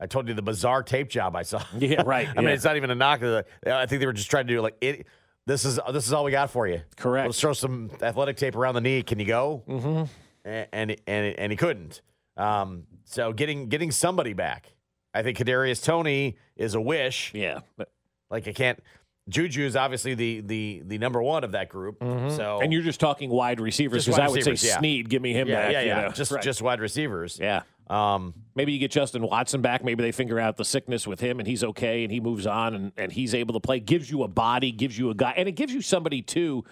[0.00, 1.62] I told you the bizarre tape job I saw.
[1.76, 3.22] Yeah, right, I mean, it's not even a knock.
[3.22, 5.06] I think they were just trying to do like it.
[5.46, 6.80] This is this is all we got for you.
[6.96, 7.26] Correct.
[7.26, 9.02] Let's throw some athletic tape around the knee.
[9.02, 9.62] Can you go?
[9.68, 10.04] Mm-hmm.
[10.44, 12.00] and and and, and he couldn't.
[12.36, 14.72] Um, so getting getting somebody back,
[15.14, 17.32] I think Kadarius Toney is a wish.
[17.34, 17.90] Yeah, but
[18.30, 18.82] like I can't.
[19.28, 21.98] Juju is obviously the the the number one of that group.
[22.00, 24.78] So and you're just talking wide receivers because I would say yeah.
[24.78, 25.72] Snead, give me him yeah, back.
[25.72, 26.00] yeah, you yeah.
[26.02, 26.08] know?
[26.10, 26.42] Just Right.
[26.42, 27.38] just wide receivers.
[27.40, 27.62] Yeah.
[27.88, 29.84] Um, Maybe you get Justin Watson back.
[29.84, 32.74] Maybe they figure out the sickness with him and he's okay and he moves on
[32.74, 33.80] and, and he's able to play.
[33.80, 36.64] Gives you a body, gives you a guy, and it gives you somebody too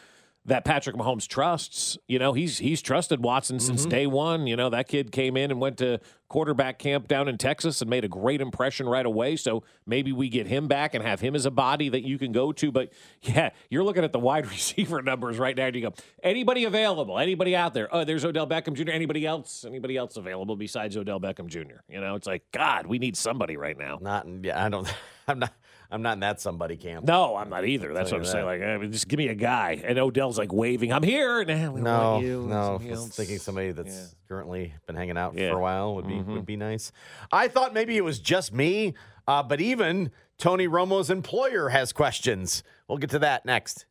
[0.46, 1.98] that Patrick Mahomes trusts.
[2.08, 3.90] You know, he's he's trusted Watson since Mm-hmm.
[3.90, 4.46] day one.
[4.46, 7.90] You know, that kid came in and went to quarterback camp down in Texas and
[7.90, 9.34] made a great impression right away.
[9.36, 12.30] So maybe we get him back and have him as a body that you can
[12.32, 12.70] go to.
[12.70, 16.64] But yeah, you're looking at the wide receiver numbers right now and you go, anybody
[16.64, 17.18] available?
[17.18, 17.88] Anybody out there?
[17.94, 18.90] Oh, there's Odell Beckham Jr.
[18.92, 19.64] Anybody else?
[19.66, 21.80] Anybody else available besides Odell Beckham Jr.?
[21.88, 23.98] You know, it's like, God, we need somebody right now.
[24.00, 24.64] not yeah.
[24.64, 24.92] I don't.
[25.28, 25.52] I'm not.
[25.90, 27.04] I'm not in that somebody camp.
[27.06, 27.92] No, I'm not either.
[27.92, 28.46] That's what I'm you saying.
[28.46, 28.78] that.
[28.78, 29.82] Like, eh, just give me a guy.
[29.84, 31.44] And Odell's like waving, I'm here.
[31.44, 32.46] Nah, we No, want you.
[32.48, 32.78] no.
[33.10, 35.50] Thinking somebody that's currently been hanging out Yeah.
[35.50, 36.26] for a while would be Mhm.
[36.34, 36.92] would be nice.
[37.32, 38.94] I thought maybe it was just me,
[39.26, 42.62] uh, but even Tony Romo's employer has questions.
[42.88, 43.84] We'll get to that next.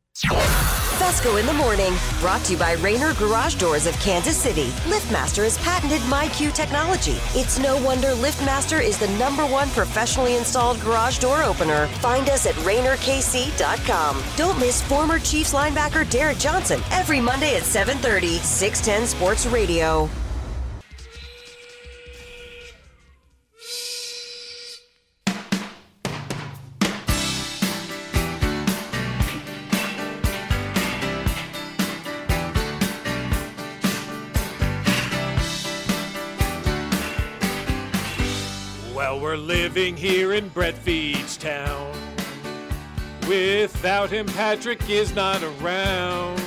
[1.00, 4.66] Fescoe in the morning, brought to you by Rainer Garage Doors of Kansas City.
[4.86, 7.16] LiftMaster has patented MyQ technology.
[7.34, 11.88] It's no wonder LiftMaster is the number one professionally installed garage door opener.
[12.02, 14.22] Find us at RainerKC.com.
[14.36, 20.10] Don't miss former Chiefs linebacker Derrick Johnson every Monday at 7:30, 610 Sports Radio.
[39.50, 41.92] Living here in Brett Veach town.
[43.28, 46.40] Without him, Patrick is not around.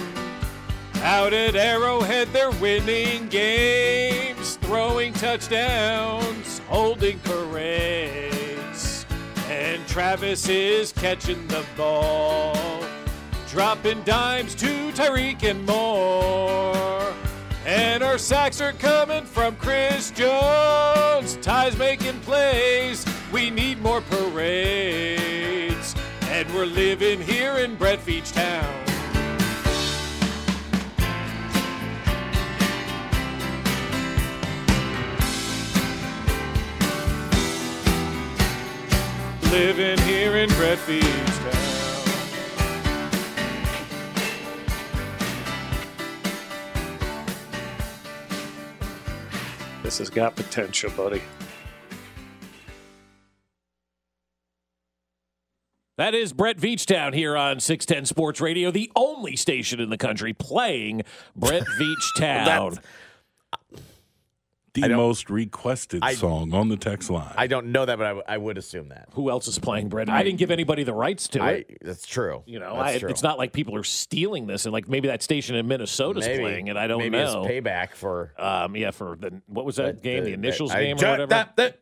[1.02, 9.04] Out at Arrowhead, they're winning games, throwing touchdowns, holding parades.
[9.48, 12.56] And Travis is catching the ball,
[13.48, 17.12] dropping dimes to Tyreek and more.
[17.64, 21.36] And our sacks are coming from Chris Jones.
[21.36, 23.04] Ty's making plays.
[23.30, 25.94] We need more parades.
[26.22, 28.64] And we're living here in Brett Veach Town.
[39.50, 41.52] Living here in Brett Town.
[49.82, 51.20] This has got potential, buddy.
[56.02, 60.32] That is Brett Veachtown here on 610 Sports Radio, the only station in the country
[60.32, 61.02] playing
[61.36, 61.62] Brett
[62.18, 62.82] Veachtown.
[64.74, 67.32] The most requested I- song on the text line.
[67.36, 69.10] I don't know that, but I, w- I would assume that.
[69.12, 70.08] Who else is playing Brett?
[70.08, 71.78] I didn't give anybody the rights to I, it.
[71.82, 72.42] that's true.
[72.46, 73.08] You know, I, true.
[73.08, 76.42] it's not like people are stealing this, and like maybe that station in Minnesota's Maybe.
[76.42, 76.76] playing it.
[76.76, 77.44] I don't Maybe know.
[77.44, 80.24] it's payback for um, yeah, for the what was that But game?
[80.24, 81.26] the- The initials I- game or whatever.
[81.28, 81.78] that- that-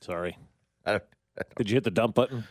[0.00, 0.38] Sorry,
[0.86, 1.02] I don't,
[1.56, 2.44] did you hit the dump button?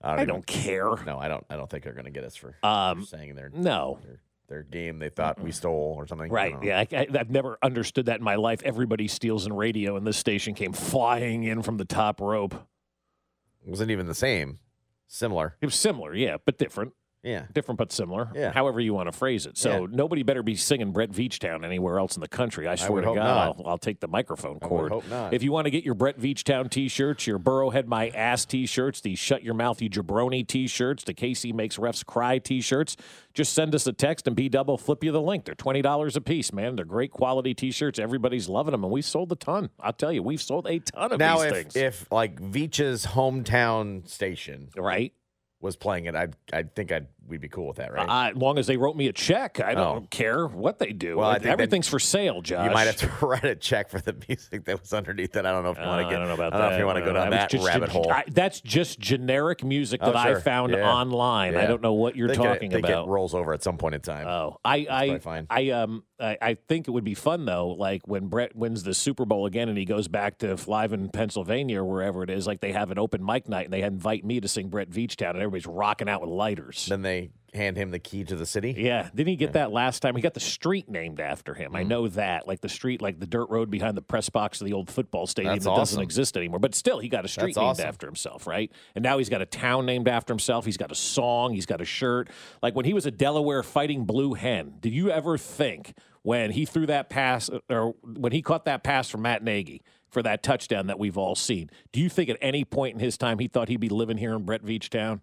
[0.00, 0.94] I I don't care.
[1.04, 1.44] No, I don't.
[1.50, 3.98] I don't think they're going to get us for, Um, saying their no.
[4.04, 6.30] their, their game they thought we stole or something.
[6.30, 6.52] Right.
[6.52, 6.62] don't.
[6.62, 6.78] Yeah.
[6.78, 8.62] I, I, I've never understood that in my life.
[8.62, 12.54] Everybody steals in radio, and this station came flying in from the top rope.
[12.54, 14.60] It wasn't even the same.
[15.08, 15.56] Similar.
[15.60, 16.92] It was similar, yeah, but different.
[17.24, 17.46] Yeah.
[17.52, 18.30] Different but similar.
[18.34, 18.52] Yeah.
[18.52, 19.58] However you want to phrase it.
[19.58, 19.86] So Yeah.
[19.90, 22.68] nobody better be singing Brett Veachtown anywhere else in the country.
[22.68, 23.56] I swear would to God.
[23.58, 24.92] I'll, I'll take the microphone I cord.
[24.92, 25.34] hope not.
[25.34, 29.16] If you want to get your Brett Veachtown t-shirts, your Burrowhead My Ass t-shirts, the
[29.16, 32.96] Shut Your Mouth You Jabroni t-shirts, the Casey Makes Refs Cry t-shirts,
[33.34, 35.44] just send us a text and B Double flip you the link.
[35.44, 36.76] They're twenty dollars a piece, man.
[36.76, 37.98] They're great quality t-shirts.
[37.98, 39.70] Everybody's loving them, and we sold a ton.
[39.80, 41.76] I'll tell you, we've sold a ton of Now, these if things.
[41.76, 45.12] if like Veach's hometown station right
[45.60, 48.08] was playing it, I'd I think I'd we'd be cool with that, right?
[48.08, 50.06] Uh, as long as they wrote me a check, I don't Oh.
[50.10, 51.18] care what they do.
[51.18, 52.64] Well, I think everything's for sale, Josh.
[52.66, 55.44] You might have to write a check for the music that was underneath it.
[55.46, 56.16] I don't know if you want Uh, to get.
[56.16, 56.68] I don't know about I don't that.
[56.70, 58.10] know if you want to go down that just- rabbit hole.
[58.10, 60.90] I- that's just generic music Oh, that I found Yeah.
[60.90, 61.56] online.
[61.56, 63.06] I don't know what you're Think it- talking think about.
[63.06, 64.26] It rolls over at some point in time.
[64.26, 65.46] Oh, I, I, fine.
[65.50, 67.68] I, um, I, I think it would be fun though.
[67.68, 71.08] Like when Brett wins the Super Bowl again, and he goes back to live in
[71.10, 72.46] Pennsylvania, or wherever it is.
[72.46, 75.16] Like they have an open mic night, and they invite me to sing Brett Veach
[75.16, 76.86] Town, and everybody's rocking out with lighters.
[76.86, 77.17] Then they
[77.54, 78.74] hand him the key to the city.
[78.76, 80.14] Yeah, didn't he get that last time?
[80.16, 81.68] He got the street named after him.
[81.68, 81.76] Mm-hmm.
[81.76, 84.66] I know that, like the street, like the dirt road behind the press box of
[84.66, 86.58] the old football stadium That's that doesn't exist anymore.
[86.58, 87.86] But still, he got a street That's named awesome.
[87.86, 88.70] after himself, right?
[88.94, 90.64] And now he's got a town named after himself.
[90.64, 91.54] He's got a song.
[91.54, 92.28] He's got a shirt.
[92.62, 94.74] Like when he was a Delaware Fighting Blue Hen.
[94.80, 99.08] Did you ever think when he threw that pass, or when he caught that pass
[99.08, 99.82] from Matt Nagy?
[100.10, 103.18] For that touchdown that we've all seen, do you think at any point in his
[103.18, 105.20] time he thought he'd be living here in Brett Veach Town?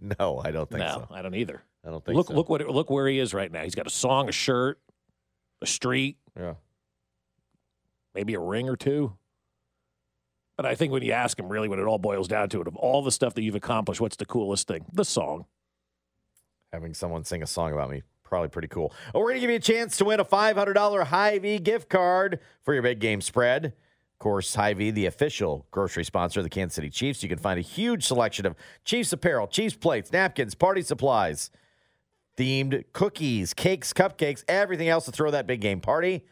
[0.18, 1.14] No, I don't think no, so.
[1.14, 1.62] I don't either.
[1.84, 2.34] I don't think look, so.
[2.34, 3.62] look what look where he is right now.
[3.62, 4.78] He's got a song, a shirt,
[5.62, 6.54] a street, Yeah.
[8.14, 9.16] maybe a ring or two.
[10.56, 12.66] But I think when you ask him, really, what it all boils down to it,
[12.66, 14.86] of all the stuff that you've accomplished, what's the coolest thing?
[14.92, 15.44] The song.
[16.72, 18.92] Having someone sing a song about me, probably pretty cool.
[19.14, 22.40] Oh, we're going to give you a chance to win a $500 Hy-Vee gift card
[22.64, 23.74] for your big game spread.
[24.16, 27.22] Of course, Hy-Vee, the official grocery sponsor of the Kansas City Chiefs.
[27.22, 31.50] You can find a huge selection of Chiefs apparel, Chiefs plates, napkins, party supplies,
[32.38, 36.24] themed cookies, cakes, cupcakes, everything else to throw that big game party.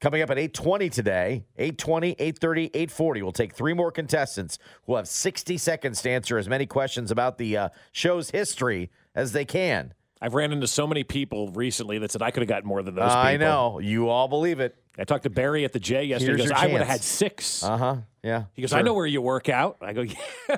[0.00, 3.22] Coming up at 8:20 today, 8:20, 8:30, 8:40.
[3.22, 7.12] We'll take three more contestants who will have 60 seconds to answer as many questions
[7.12, 9.94] about the uh, show's history as they can.
[10.20, 12.96] I've ran into so many people recently that said I could have gotten more than
[12.96, 13.16] those people.
[13.20, 14.79] I know you all believe it.
[14.98, 16.32] I talked to Barry at the J yesterday.
[16.38, 17.62] Here's he goes, I would have had six.
[17.62, 17.96] Uh huh.
[18.22, 18.44] Yeah.
[18.54, 18.78] he goes, sure.
[18.78, 19.78] I know where you work out.
[19.80, 20.02] I go,
[20.48, 20.56] yeah.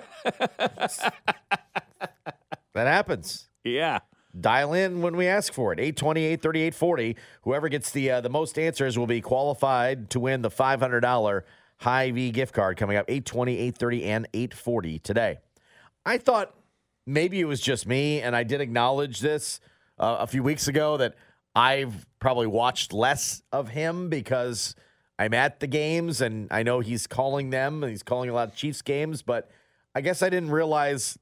[2.74, 3.48] that happens.
[3.64, 4.00] yeah.
[4.38, 5.78] Dial in when we ask for it.
[5.78, 7.16] 820, 830, 840.
[7.42, 11.42] Whoever gets the uh, the most answers will be qualified to win the $500
[11.76, 15.38] Hy-Vee gift card coming up 820, 830, and 840 today.
[16.06, 16.54] I thought
[17.06, 19.60] maybe it was just me, and I did acknowledge this
[19.98, 21.14] uh, a few weeks ago that
[21.54, 24.74] I've probably watched less of him because
[25.18, 28.48] I'm at the games and I know he's calling them and he's calling a lot
[28.48, 29.50] of Chiefs games, but
[29.94, 31.18] I guess I didn't realize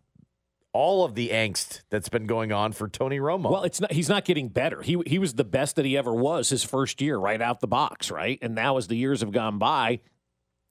[0.72, 3.50] all of the angst that's been going on for Tony Romo.
[3.50, 3.92] Well, it's not.
[3.92, 4.82] He's not getting better.
[4.82, 7.66] He he was the best that he ever was his first year, right out the
[7.66, 8.38] box, right.
[8.40, 10.00] And now, as the years have gone by,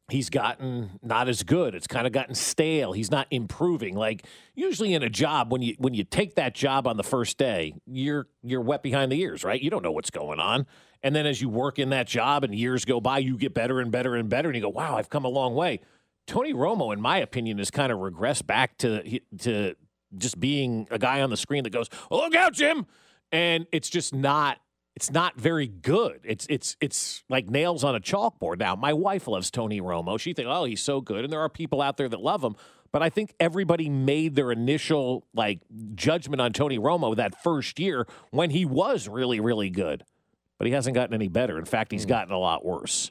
[0.09, 1.75] he's gotten not as good.
[1.75, 2.91] It's kind of gotten stale.
[2.91, 3.95] He's not improving.
[3.95, 7.37] Like usually in a job, when you when you take that job on the first
[7.37, 9.61] day, you're you're wet behind the ears, right?
[9.61, 10.65] You don't know what's going on.
[11.01, 13.79] And then as you work in that job and years go by, you get better
[13.79, 15.79] and better and better, and you go, "Wow, I've come a long way."
[16.27, 19.75] Tony Romo, in my opinion, has kind of regressed back to to
[20.17, 22.85] just being a guy on the screen that goes, "Look out, Jim,"
[23.31, 24.59] and it's just not.
[24.99, 26.19] It's not very good.
[26.25, 28.59] It's it's it's like nails on a chalkboard.
[28.59, 30.19] Now, my wife loves Tony Romo.
[30.19, 32.57] She thinks, "Oh, he's so good," and there are people out there that love him.
[32.91, 35.62] But I think everybody made their initial like
[35.95, 40.03] judgment on Tony Romo that first year when he was really really good.
[40.57, 41.57] But he hasn't gotten any better.
[41.57, 43.09] In fact, he's gotten a lot worse.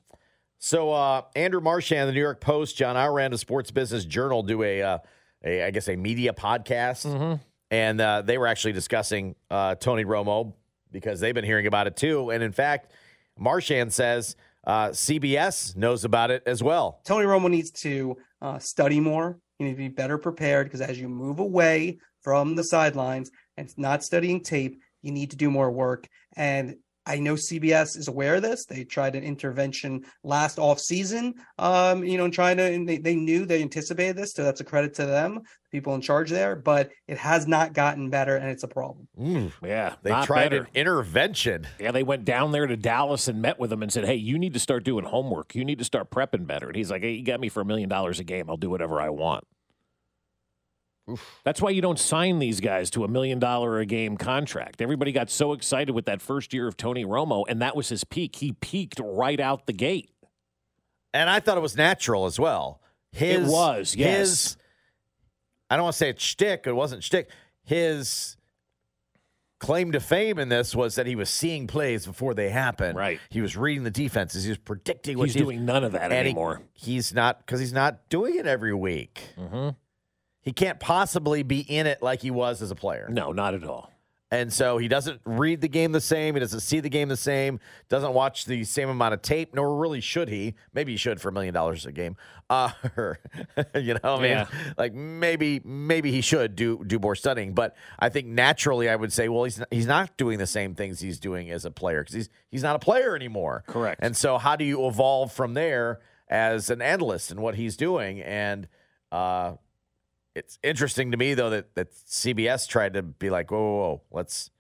[0.59, 4.63] So uh, Andrew Marchand, the New York Post, John Ourand, the Sports Business Journal, do
[4.63, 4.99] a, uh,
[5.43, 10.53] a I guess a media podcast, and uh, they were actually discussing uh, Tony Romo
[10.93, 12.31] because they've been hearing about it too.
[12.31, 12.93] And in fact,
[13.39, 17.01] Marchand says uh, CBS knows about it as well.
[17.05, 19.39] Tony Romo needs to uh, study more.
[19.59, 23.73] You need to be better prepared because as you move away from the sidelines and
[23.79, 26.09] not studying tape, you need to do more work.
[26.37, 26.77] And
[27.09, 28.67] I know CBS is aware of this.
[28.67, 33.17] They tried an intervention last off season, um, you know, trying to, and they, they
[33.17, 34.35] knew they anticipated this.
[34.35, 35.41] So that's a credit to them,
[35.73, 39.09] people in charge there, but it has not gotten better and it's a problem.
[39.65, 40.63] Yeah, They tried better.
[40.65, 41.67] an intervention.
[41.81, 44.39] Yeah, they went down there to Dallas and met with him and said, "Hey, you
[44.39, 45.55] need to start doing homework.
[45.55, 47.65] You need to start prepping better." And he's like, "Hey, you got me for a
[47.65, 48.51] million dollars a game.
[48.51, 49.45] I'll do whatever I want."
[51.45, 54.81] That's why you don't sign these guys to a million dollar a game contract.
[54.83, 58.05] Everybody got so excited with that first year of Tony Romo, and that was his
[58.05, 58.37] peak.
[58.37, 60.11] He peaked right out the gate.
[61.15, 62.81] And I thought it was natural as well.
[63.13, 64.19] His It was, yes.
[64.19, 64.57] His,
[65.71, 66.65] I don't want to say it's shtick.
[66.67, 67.31] It wasn't shtick.
[67.65, 68.37] His
[69.61, 72.97] claim to fame in this was that he was seeing plays before they happened.
[72.97, 73.19] Right.
[73.31, 74.45] He was reading the defenses.
[74.45, 76.61] He was predicting what He's doing none of that and he- anymore.
[76.75, 79.21] he's not because he's not doing it every week.
[79.39, 79.71] Mm-hmm.
[80.43, 83.09] He can't possibly be in it like he was as a player.
[83.11, 83.91] No, not at all.
[84.31, 86.35] And so he doesn't read the game the same.
[86.35, 87.61] He doesn't see the game the same.
[87.89, 90.55] Doesn't watch the same amount of tape, nor really should he.
[90.75, 92.15] Maybe he should for a million dollars a game.
[92.51, 92.71] Uh,
[93.75, 94.47] you know, I mean, Yeah.
[94.77, 97.55] like maybe maybe he should do do more studying.
[97.55, 101.01] But I think naturally, I would say, well, he's he's not doing the same things
[101.01, 103.65] he's doing as a player because he's he's not a player anymore.
[103.67, 103.99] Correct.
[104.03, 108.21] And so, how do you evolve from there as an analyst and what he's doing?
[108.21, 108.69] And
[109.11, 109.55] uh,
[110.39, 114.03] it's interesting to me though that that CBS tried to be like, whoa, whoa, whoa
[114.11, 114.51] let's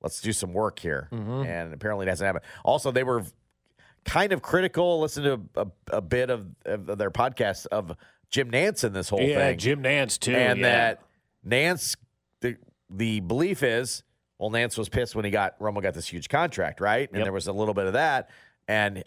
[0.00, 1.44] let's do some work here, mm-hmm.
[1.44, 2.44] and apparently it hasn't happened.
[2.64, 3.24] Also, they were
[4.04, 5.00] kind of critical.
[5.00, 7.96] Listen to a, a, a bit of, of their podcast of
[8.30, 9.30] Jim Nantz in this whole thing.
[9.30, 10.34] yeah, thing, Jim Nantz too.
[10.34, 10.68] and yeah.
[10.70, 11.02] that
[11.46, 11.96] Nantz
[12.40, 12.56] the
[12.90, 14.02] the belief is
[14.38, 17.24] well Nantz was pissed when he got Romo got this huge contract right and Yep.
[17.24, 18.28] there was a little bit of that
[18.66, 19.02] and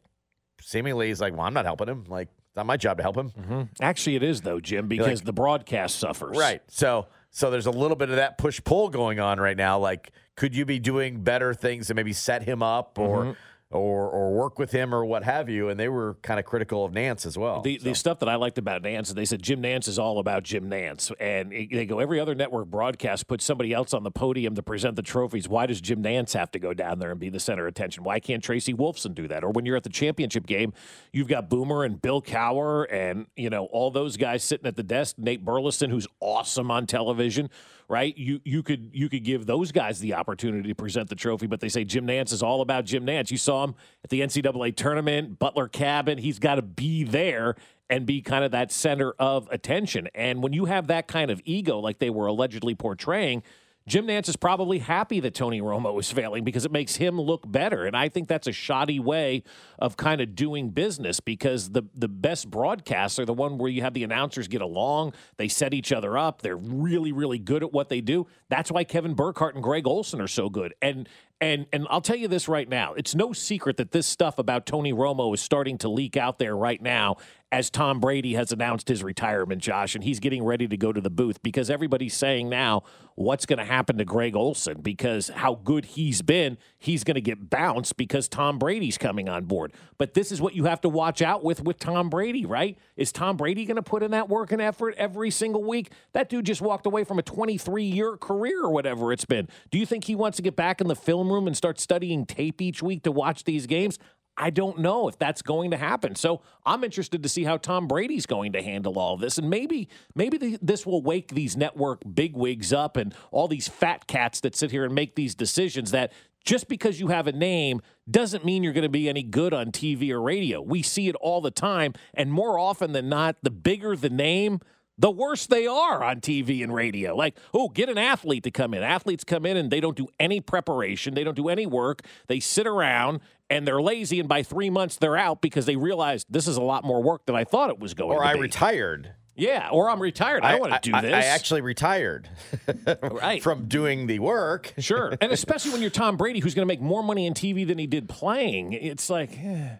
[0.59, 3.15] seemingly he's like well I'm not helping him like it's not my job to help
[3.15, 3.69] him Mhm.
[3.79, 6.37] Actually, it is though, Jim, because the broadcast suffers.
[6.37, 9.79] right so so there's a little bit of that push pull going on right now
[9.79, 13.35] like could you be doing better things to maybe set him up or Mhm.
[13.71, 16.83] Or or work with him or what have you and they were kind of critical
[16.83, 19.61] of Nantz as well The, the stuff that I liked about Nantz, they said Jim
[19.63, 21.11] Nantz is all about Jim Nantz.
[21.19, 24.63] And it- they go, every other network broadcast puts somebody else on the podium to
[24.63, 25.47] present the trophies.
[25.47, 28.03] Why does Jim Nantz have to go down there and be the center of attention?
[28.03, 29.43] Why can't Tracy Wolfson do that?
[29.43, 30.73] Or when you're at the championship game,
[31.13, 34.83] you've got Boomer and Bill Cowher and, you know, all those guys sitting at the
[34.83, 37.49] desk, Nate Burleson, who's awesome on television.
[37.91, 41.45] Right, you you could you could give those guys the opportunity to present the trophy,
[41.45, 43.31] but they say Jim Nantz is all about Jim Nantz.
[43.31, 43.75] You saw him
[44.05, 46.17] at the NCAA tournament, Butler Cabin.
[46.17, 47.55] He's got to be there
[47.89, 50.07] and be kind of that center of attention.
[50.15, 53.43] And when you have that kind of ego, like they were allegedly portraying,
[53.87, 57.51] Jim Nantz is probably happy that Tony Romo is failing because it makes him look
[57.51, 57.85] better.
[57.85, 59.43] And I think that's a shoddy way
[59.79, 63.81] of kind of doing business because the the best broadcasts are the one where you
[63.81, 67.73] have the announcers get along, they set each other up, they're really really good at
[67.73, 68.27] what they do.
[68.49, 70.75] That's why Kevin Burkhardt and Greg Olsen are so good.
[70.81, 71.09] And
[71.41, 74.65] and and I'll tell you this right now, it's no secret that this stuff about
[74.65, 77.17] Tony Romo is starting to leak out there right now
[77.51, 81.01] as Tom Brady has announced his retirement, Josh, and he's getting ready to go to
[81.01, 82.83] the booth because everybody's saying now
[83.15, 87.21] what's going to happen to Greg Olsen because how good he's been, he's going to
[87.21, 89.73] get bounced because Tom Brady's coming on board.
[89.97, 92.77] But this is what you have to watch out with with Tom Brady, right?
[92.95, 95.91] Is Tom Brady going to put in that work and effort every single week?
[96.13, 99.49] That dude just walked away from a 23 year career or whatever it's been.
[99.71, 102.25] Do you think he wants to get back in the film room and start studying
[102.25, 103.97] tape each week to watch these games?
[104.37, 106.15] I don't know if that's going to happen.
[106.15, 109.89] So I'm interested to see how Tom Brady's going to handle all this, and maybe
[110.15, 114.55] maybe the, this will wake these network bigwigs up and all these fat cats that
[114.55, 116.13] sit here and make these decisions that
[116.43, 119.67] just because you have a name doesn't mean you're going to be any good on
[119.71, 120.59] TV or radio.
[120.59, 124.59] We see it all the time, and more often than not, the bigger the name,
[125.01, 127.15] the worse they are on TV and radio.
[127.15, 128.83] Like, oh, get an athlete to come in.
[128.83, 132.03] Athletes come in and they don't do any preparation, they don't do any work.
[132.27, 136.27] They sit around and they're lazy, and by three months they're out because they realized
[136.29, 138.33] this is a lot more work than I thought it was going or to I
[138.35, 138.41] be.
[138.41, 140.43] retired yeah, or I'm retired.
[140.43, 141.13] I, don't want to do I- this.
[141.13, 142.29] I actually retired
[143.01, 143.41] right.
[143.41, 144.73] from doing the work.
[144.77, 145.17] Sure.
[145.21, 147.77] And especially when you're Tom Brady, who's going to make more money in TV than
[147.77, 148.73] he did playing.
[148.73, 149.77] It's like, eh,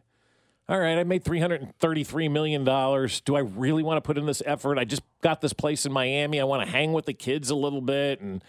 [0.72, 2.63] all right, I made $333 million.
[2.63, 4.78] Do I really want to put in this effort?
[4.78, 6.39] I just got this place in Miami.
[6.39, 8.22] I want to hang with the kids a little bit.
[8.22, 8.41] And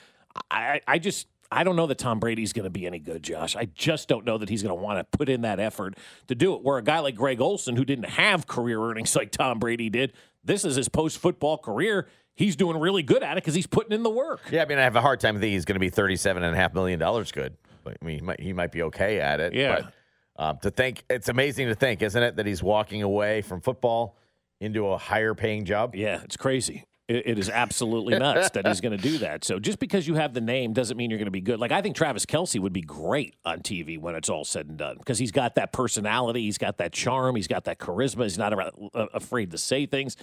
[0.51, 1.27] I, I just.
[1.55, 3.57] I don't know that Tom Brady's going to be any good, Josh.
[3.57, 5.99] I just don't know that he's going to want to put in that effort
[6.29, 6.63] to do it.
[6.63, 10.15] Where a guy like Greg Olsen, who didn't have career earnings like Tom Brady did,
[10.43, 12.09] this is his post football career.
[12.35, 14.41] He's doing really good at it because he's putting in the work.
[14.51, 16.55] Yeah, I mean, I have a hard time thinking he's going to be thirty-seven and
[16.55, 17.55] a half million dollars good.
[17.85, 19.53] But, I mean, he might, he might be okay at it.
[19.53, 19.83] Yeah.
[19.83, 19.93] But
[20.37, 24.17] um, to think, it's amazing to think, isn't it, that he's walking away from football
[24.61, 25.95] into a higher paying job?
[25.95, 26.85] Yeah, it's crazy.
[27.09, 29.45] It, it is absolutely nuts that he's going to do that.
[29.45, 31.59] So just because you have the name doesn't mean you're going to be good.
[31.59, 34.79] Like I think Travis Kelce would be great on TV when it's all said and
[34.79, 38.23] done because he's got that personality, he's got that charm, he's got that charisma.
[38.23, 40.17] He's not uh, afraid to say things.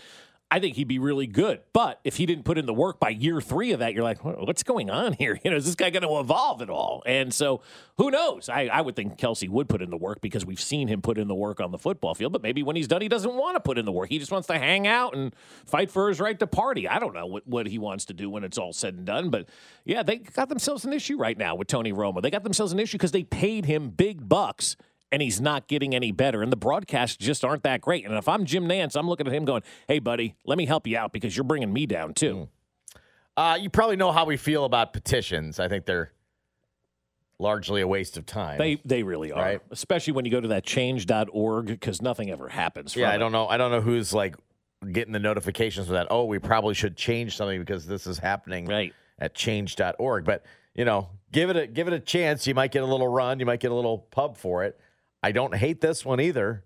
[0.51, 1.61] I think he'd be really good.
[1.73, 4.23] But if he didn't put in the work by year three of that, you're like,
[4.23, 5.39] what's going on here?
[5.49, 7.01] You know, is this guy going to evolve at all?
[7.05, 7.61] And so
[7.97, 8.49] who knows?
[8.49, 11.17] I, I would think Kelce would put in the work because we've seen him put
[11.17, 12.33] in the work on the football field.
[12.33, 14.09] But maybe when he's done, he doesn't want to put in the work.
[14.09, 15.33] He just wants to hang out and
[15.65, 16.78] fight for his right to party.
[16.87, 19.29] I don't know what, what he wants to do when it's all said and done.
[19.29, 19.49] But
[19.85, 22.21] yeah, they got themselves an issue right now with Tony Romo.
[22.21, 24.75] They got themselves an issue because they paid him big bucks
[25.11, 26.43] and he's not getting any better.
[26.43, 28.05] And the broadcasts just aren't that great.
[28.05, 30.85] And if I'm Jim Nantz, I'm looking at him going, hey, buddy, let me help
[30.87, 32.47] you out because you're bringing me down too.
[33.35, 35.59] Uh, you probably know how we feel about petitions.
[35.59, 36.11] I think they're
[37.39, 38.57] largely a waste of time.
[38.57, 39.61] They they really are, Right.
[39.71, 42.95] especially when you go to that change.org because nothing ever happens.
[42.95, 43.47] yeah, I don't know.
[43.47, 44.35] I don't know who's like
[44.91, 46.07] getting the notifications for that.
[46.09, 48.93] Oh, we probably should change something because this is happening right.
[49.19, 50.25] at change.org.
[50.25, 52.47] But you know, give it a give it a chance.
[52.47, 53.39] You might get a little run.
[53.39, 54.79] You might get a little pub for it.
[55.21, 56.63] I don't hate this one either.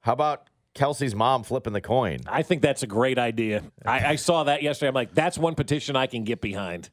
[0.00, 2.20] How about Kelce's mom flipping the coin?
[2.26, 3.62] I think that's a great idea.
[3.84, 4.88] I, I saw that yesterday.
[4.88, 6.90] I'm like, that's one petition I can get behind.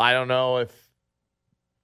[0.00, 0.88] I don't know if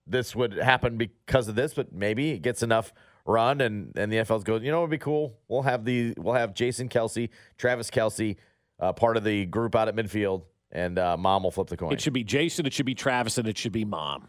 [0.06, 2.92] this would happen because of this, but maybe it gets enough
[3.28, 5.38] run and and the NFL's goes, you know, it'd be cool.
[5.46, 8.36] We'll have the we'll have Jason Kelce, Travis Kelce,
[8.80, 11.92] uh, part of the group out at midfield, and uh, mom will flip the coin.
[11.92, 14.28] It should be Jason, it should be Travis, and it should be mom.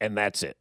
[0.00, 0.56] And that's it.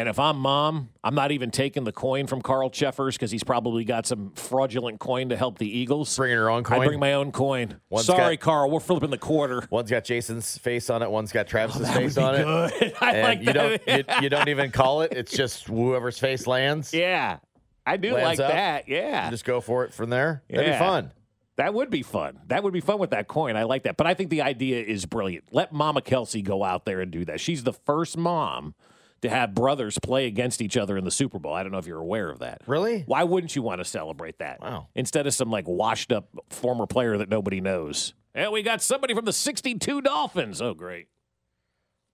[0.00, 3.44] And if I'm mom, I'm not even taking the coin from Carl Cheffers because he's
[3.44, 6.16] probably got some fraudulent coin to help the Eagles.
[6.16, 6.80] Bringing her own coin.
[6.80, 7.78] I bring my own coin.
[7.90, 9.62] One's Sorry, got- Carl, we're flipping the quarter.
[9.68, 11.10] One's got Jason's face on it.
[11.10, 12.44] One's got Travis's Oh, face on be it.
[12.80, 12.94] good.
[13.02, 13.84] I and like you that.
[13.84, 15.12] don't you, you don't even call it.
[15.12, 16.94] It's just whoever's face lands.
[17.00, 17.40] Yeah,
[17.84, 18.50] I do like up.
[18.52, 18.88] that.
[18.88, 20.42] Yeah, You just go for it from there.
[20.48, 21.12] That'd be fun.
[21.56, 22.38] That would be fun.
[22.46, 23.54] That would be fun with that coin.
[23.54, 23.98] I like that.
[23.98, 25.44] But I think the idea is brilliant.
[25.52, 27.38] Let Mama Kelce go out there and do that.
[27.38, 28.74] She's the first mom
[29.22, 31.52] to have brothers play against each other in the Super Bowl.
[31.52, 32.62] I don't know if you're aware of that.
[32.66, 33.02] Really?
[33.06, 34.60] Why wouldn't you want to celebrate that?
[34.60, 34.88] Wow.
[34.94, 38.14] Instead of some like washed up former player that nobody knows.
[38.34, 40.62] And we got somebody from the 62 Dolphins.
[40.62, 41.08] Oh, great.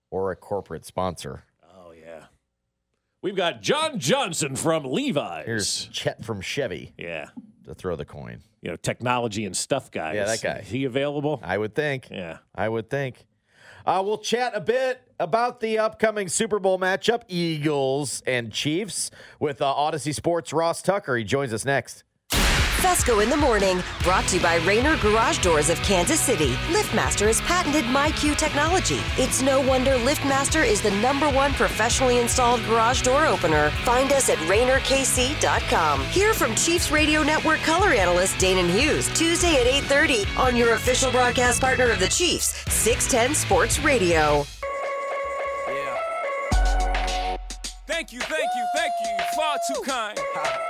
[0.09, 1.43] Or a corporate sponsor.
[1.63, 2.25] Oh, yeah.
[3.21, 5.45] We've got John Johnson from Levi's.
[5.45, 7.29] Here's Chet from Chevy yeah.
[7.65, 8.41] to throw the coin.
[8.61, 10.15] You know, technology and stuff guys.
[10.15, 10.57] Yeah, that guy.
[10.59, 11.39] Is he available?
[11.43, 12.07] I would think.
[12.09, 12.39] Yeah.
[12.55, 13.26] I would think.
[13.87, 19.61] Uh, we'll chat a bit about the upcoming Super Bowl matchup, Eagles and Chiefs, with
[19.61, 21.15] uh, Odyssey Sports' Ross Tucker.
[21.15, 22.03] He joins us next.
[22.77, 26.51] Fescoe in the morning, brought to you by Rainer Garage Doors of Kansas City.
[26.69, 28.99] LiftMaster has patented MyQ technology.
[29.17, 33.71] It's no wonder LiftMaster is the number one professionally installed garage door opener.
[33.83, 36.01] Find us at RainerKC.com.
[36.05, 41.11] Hear from Chiefs Radio Network color analyst Danan Hughes Tuesday at 8:30 on your official
[41.11, 44.45] broadcast partner of the Chiefs, 610 Sports Radio.
[45.67, 47.37] Yeah.
[47.87, 49.25] Thank you, thank you, thank you.
[49.35, 50.19] Far too kind.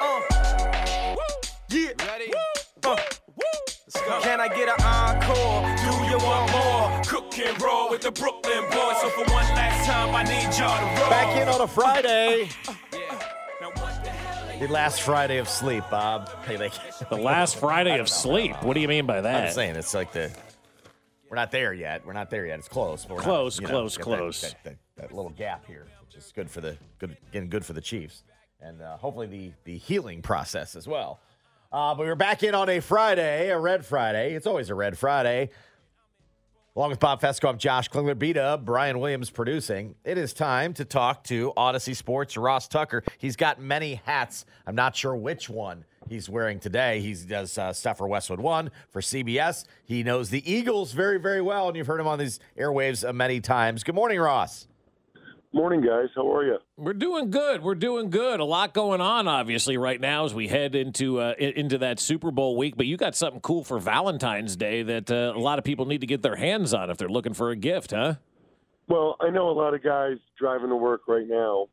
[4.22, 5.64] Can I get an encore?
[5.78, 7.02] Do you want more?
[7.06, 9.02] Cook and roll with the Brooklyn boys.
[9.02, 11.10] So for one last time, I need y'all to roll.
[11.10, 12.50] Back in on a Friday.
[14.60, 16.30] The last Friday of sleep, Bob.
[16.46, 16.74] Hey, like,
[17.10, 18.56] The last Friday of sleep.
[18.64, 19.48] What do you mean by that?
[19.50, 20.32] I'm saying it's like the.
[21.30, 22.04] We're not there yet.
[22.08, 22.58] We're not there yet.
[22.58, 23.06] It's close.
[23.06, 24.42] But we're Close, not, you know, close, close.
[24.42, 27.64] That, that, that, that little gap here, which is good for the good, again, good
[27.66, 28.24] for the Chiefs,
[28.60, 31.20] and uh, hopefully the the healing process as well.
[31.70, 34.36] Uh, but we're back in on a Friday, a red Friday.
[34.36, 35.50] It's always a red Friday.
[36.78, 39.96] Along with Bob Fescoe, I'm Josh Klinger, beat up, Brian Williams producing.
[40.06, 43.04] It is time to talk to Odyssey Sports, Ross Tucker.
[43.18, 44.46] He's got many hats.
[44.66, 47.02] I'm not sure which one he's wearing today.
[47.02, 49.66] He does uh, stuff for Westwood One, for CBS.
[49.84, 53.12] He knows the Eagles very, very well, and you've heard him on these airwaves uh,
[53.12, 53.84] many times.
[53.84, 54.68] Good morning, Ross.
[55.54, 56.08] Morning, guys.
[56.14, 56.58] How are you?
[56.76, 57.64] We're doing good.
[57.64, 58.40] We're doing good.
[58.42, 62.32] A lot going on, obviously, right now as we head into uh, into that Super
[62.32, 62.76] Bowl week.
[62.76, 66.02] But you got something cool for Valentine's Day that uh, a lot of people need
[66.02, 68.16] to get their hands on if they're looking for a gift, huh?
[68.90, 71.68] Well, I know a lot of guys driving to work right now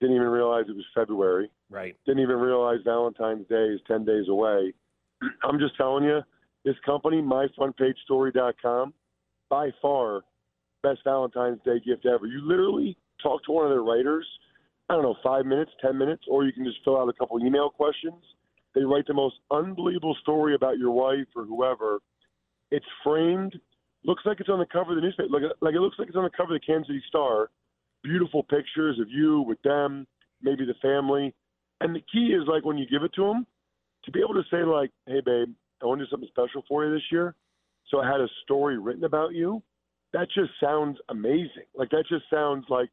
[0.00, 1.50] didn't even realize it was February.
[1.70, 1.96] Right.
[2.06, 4.72] Didn't even realize Valentine's Day is 10 days away.
[5.42, 6.20] I'm just telling you,
[6.64, 8.92] this company, myfrontpagestory.com,
[9.48, 10.22] by far
[10.86, 12.26] best Valentine's Day gift ever.
[12.26, 14.26] You literally talk to one of their writers,
[14.88, 17.44] I don't know, five minutes, 10 minutes, or you can just fill out a couple
[17.44, 18.22] email questions.
[18.74, 21.98] They write the most unbelievable story about your wife or whoever.
[22.70, 23.58] It's framed,
[24.04, 26.16] looks like it's on the cover of the newspaper, like, like it looks like it's
[26.16, 27.50] on the cover of the Kansas City Star.
[28.04, 30.06] Beautiful pictures of you with them,
[30.40, 31.34] maybe the family.
[31.80, 33.46] And the key is like when you give it to them,
[34.04, 36.84] to be able to say like, "Hey, babe, I want to do something special for
[36.84, 37.34] you this year."
[37.88, 39.62] So I had a story written about you.
[40.16, 41.68] That just sounds amazing.
[41.74, 42.88] Like that just sounds like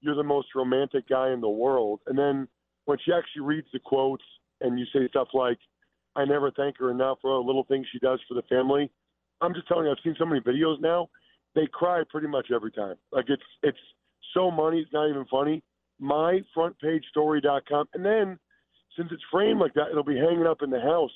[0.00, 2.00] you're the most romantic guy in the world.
[2.08, 2.48] And then
[2.86, 4.24] when she actually reads the quotes
[4.60, 5.60] and you say stuff like,
[6.16, 8.90] "I never thank her enough for all the little things she does for the family,"
[9.40, 11.10] I'm just telling you, I've seen so many videos now.
[11.54, 12.96] They cry pretty much every time.
[13.12, 13.78] Like it's it's
[14.32, 15.62] so money, it's not even funny.
[16.02, 18.36] MyFrontPageStory.com, and then
[18.96, 21.14] since it's framed like that, it'll be hanging up in the house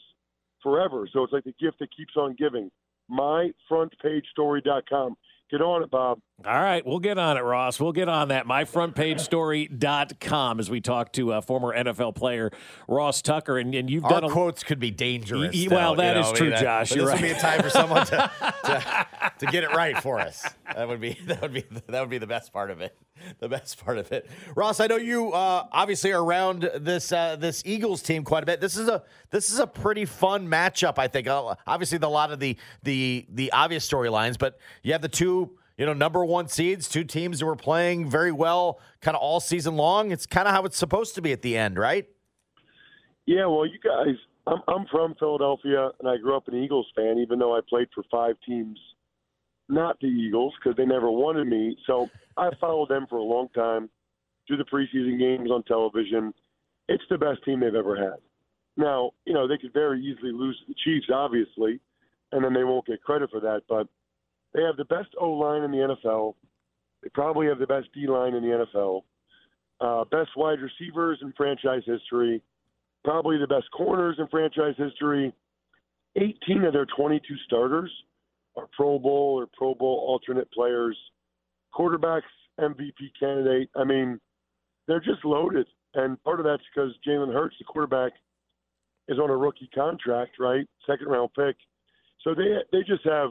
[0.63, 1.09] forever.
[1.13, 2.71] So it's like the gift that keeps on giving.
[3.11, 5.17] MyFrontPageStory.com.
[5.51, 6.19] Get on it, Bob.
[6.45, 7.81] All right, we'll get on it, Ross.
[7.81, 8.47] We'll get on that.
[8.47, 12.51] MyFrontPageStory.com as we talk to uh, former NFL player
[12.87, 13.59] Ross Tucker.
[13.59, 15.55] And, and you've Our done a quotes could be dangerous.
[15.55, 16.89] Y- y- though, well, that you is know, I true, mean, Josh.
[16.91, 17.23] but You're this right.
[17.23, 18.31] would be a time for someone to,
[18.65, 19.07] to
[19.39, 20.45] to get it right for us.
[20.75, 22.97] That would be that would be that would be the best part of it.
[23.39, 24.29] the best part of it.
[24.55, 28.47] Ross, I know you uh, obviously are around this uh, this Eagles team quite a
[28.47, 28.61] bit.
[28.61, 31.27] This is a this is a pretty fun matchup, I think.
[31.27, 35.09] Uh, obviously, the, a lot of the the the obvious storylines, but you have the
[35.09, 39.23] two you know number one seeds, two teams that were playing very well, kind of
[39.23, 40.11] all season long.
[40.11, 42.09] It's kind of how it's supposed to be at the end, right?
[43.27, 44.17] Yeah, well, you guys,
[44.47, 47.89] I'm I'm from Philadelphia, and I grew up an Eagles fan, even though I played
[47.95, 48.79] for five teams,
[49.69, 51.77] not the Eagles, because they never wanted me.
[51.87, 53.91] So I followed them for a long time,
[54.47, 56.33] do the preseason games on television.
[56.89, 58.19] It's the best team they've ever had.
[58.77, 61.81] Now, you know, they could very easily lose to the Chiefs, obviously,
[62.33, 63.63] and then they won't get credit for that.
[63.69, 63.89] But
[64.55, 66.35] they have the best O line in the NFL.
[67.03, 69.03] They probably have the best D line in the NFL.
[69.81, 72.43] Uh, best wide receivers in franchise history.
[73.05, 75.33] Probably the best corners in franchise history.
[76.17, 77.91] 18 of their 22 starters
[78.59, 80.97] are Pro Bowl or Pro Bowl alternate players
[81.75, 82.23] quarterbacks
[82.61, 83.71] MVP candidate.
[83.77, 84.19] I mean,
[84.87, 88.13] they're just loaded, and part of that's because Jalen Hurts, the quarterback,
[89.09, 90.67] is on a rookie contract, right?
[90.87, 91.57] Second round pick.
[92.23, 93.31] So they they just have,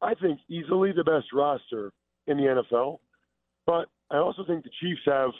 [0.00, 1.92] I think, easily the best roster
[2.26, 2.98] in the NFL.
[3.66, 5.30] But I also think the Chiefs have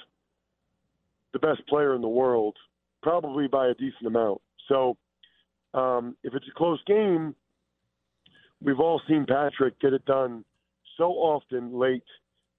[1.32, 2.56] the best player in the world,
[3.02, 4.40] probably by a decent amount.
[4.68, 4.96] So
[5.74, 7.34] um, if it's a close game,
[8.62, 10.44] we've all seen Patrick get it done
[10.96, 12.02] so often late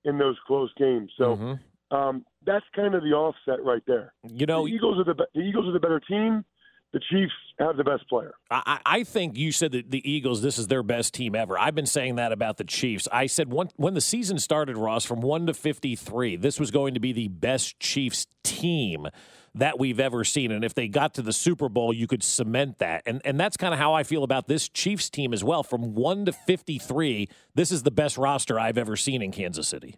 [0.06, 1.12] in those close games.
[1.18, 1.95] So Mm-hmm.
[1.95, 4.14] um, that's kind of the offset right there.
[4.24, 6.45] You know, the Eagles are the the Eagles are the better team.
[6.91, 8.33] The Chiefs have the best player.
[8.49, 11.57] I, I think you said that the Eagles, this is their best team ever.
[11.57, 13.07] I've been saying that about the Chiefs.
[13.11, 16.95] I said when, when the season started, Ross, from 1 to 53, this was going
[16.95, 19.07] to be the best Chiefs team
[19.53, 20.51] that we've ever seen.
[20.51, 23.03] And if they got to the Super Bowl, you could cement that.
[23.05, 25.61] And, and that's kind of how I feel about this Chiefs team as well.
[25.61, 29.97] From 1 to 53, this is the best roster I've ever seen in Kansas City.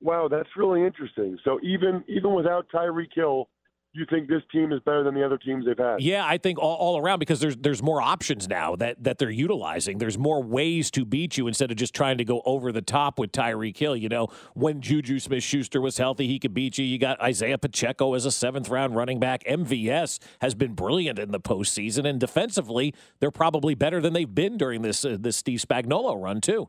[0.00, 1.38] Wow, that's really interesting.
[1.44, 3.50] So even even without Tyreek Hill,
[3.92, 6.00] you think this team is better than the other teams they've had?
[6.00, 9.30] Yeah, I think all, all around because there's there's more options now that that they're
[9.30, 9.98] utilizing.
[9.98, 13.18] There's more ways to beat you instead of just trying to go over the top
[13.18, 13.96] with Tyreek Hill.
[13.96, 16.84] You know, when Juju Smith Schuster was healthy, he could beat you.
[16.84, 19.42] You got Isaiah Pacheco as a seventh round running back.
[19.44, 24.56] MVS has been brilliant in the postseason, and defensively, they're probably better than they've been
[24.56, 26.68] during this uh, this Steve Spagnuolo run too.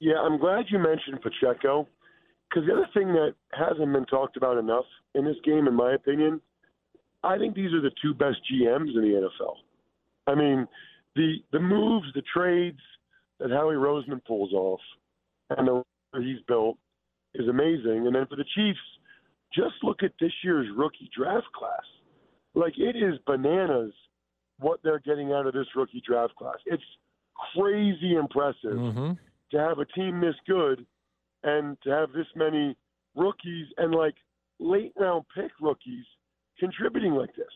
[0.00, 1.86] Yeah, I'm glad you mentioned Pacheco
[2.48, 4.84] because the other thing that hasn't been talked about enough
[5.14, 6.40] in this game, in my opinion,
[7.22, 9.54] I think these are the two best GMs in the NFL.
[10.26, 10.66] I mean,
[11.16, 12.80] the the moves, the trades
[13.40, 14.80] that Howie Roseman pulls off,
[15.50, 15.82] and the
[16.12, 16.78] that he's built
[17.34, 18.06] is amazing.
[18.06, 18.78] And then for the Chiefs,
[19.54, 21.84] just look at this year's rookie draft class.
[22.54, 23.92] Like it is bananas
[24.58, 26.56] what they're getting out of this rookie draft class.
[26.66, 26.82] It's
[27.54, 29.12] crazy impressive mm-hmm.
[29.52, 30.84] to have a team this good
[31.44, 32.76] and to have this many
[33.14, 34.14] rookies and like
[34.58, 36.04] late round pick rookies
[36.58, 37.46] contributing like this.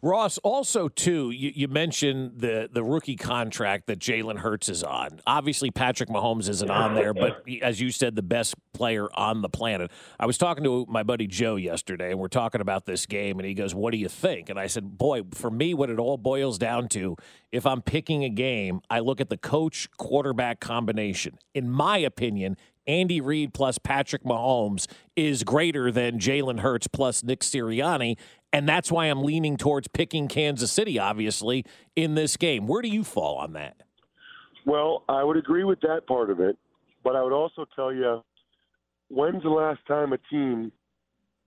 [0.00, 5.20] Ross, also too, you, you mentioned the the rookie contract that Jalen Hurts is on.
[5.26, 9.42] Obviously, Patrick Mahomes isn't on there, but he- as you said, the best player on
[9.42, 9.90] the planet.
[10.20, 13.46] I was talking to my buddy Joe yesterday, and we're talking about this game, and
[13.46, 16.16] he goes, "What do you think?" And I said, "Boy, for me, what it all
[16.16, 17.16] boils down to,
[17.50, 21.38] if I'm picking a game, I look at the coach quarterback combination.
[21.54, 22.56] In my opinion."
[22.88, 28.16] Andy Reid plus Patrick Mahomes is greater than Jalen Hurts plus Nick Sirianni.
[28.52, 31.64] And that's why I'm leaning towards picking Kansas City, obviously,
[31.94, 32.66] in this game.
[32.66, 33.82] Where do you fall on that?
[34.64, 36.56] Well, I would agree with that part of it,
[37.04, 38.22] but I would also tell you
[39.08, 40.72] when's the last time a team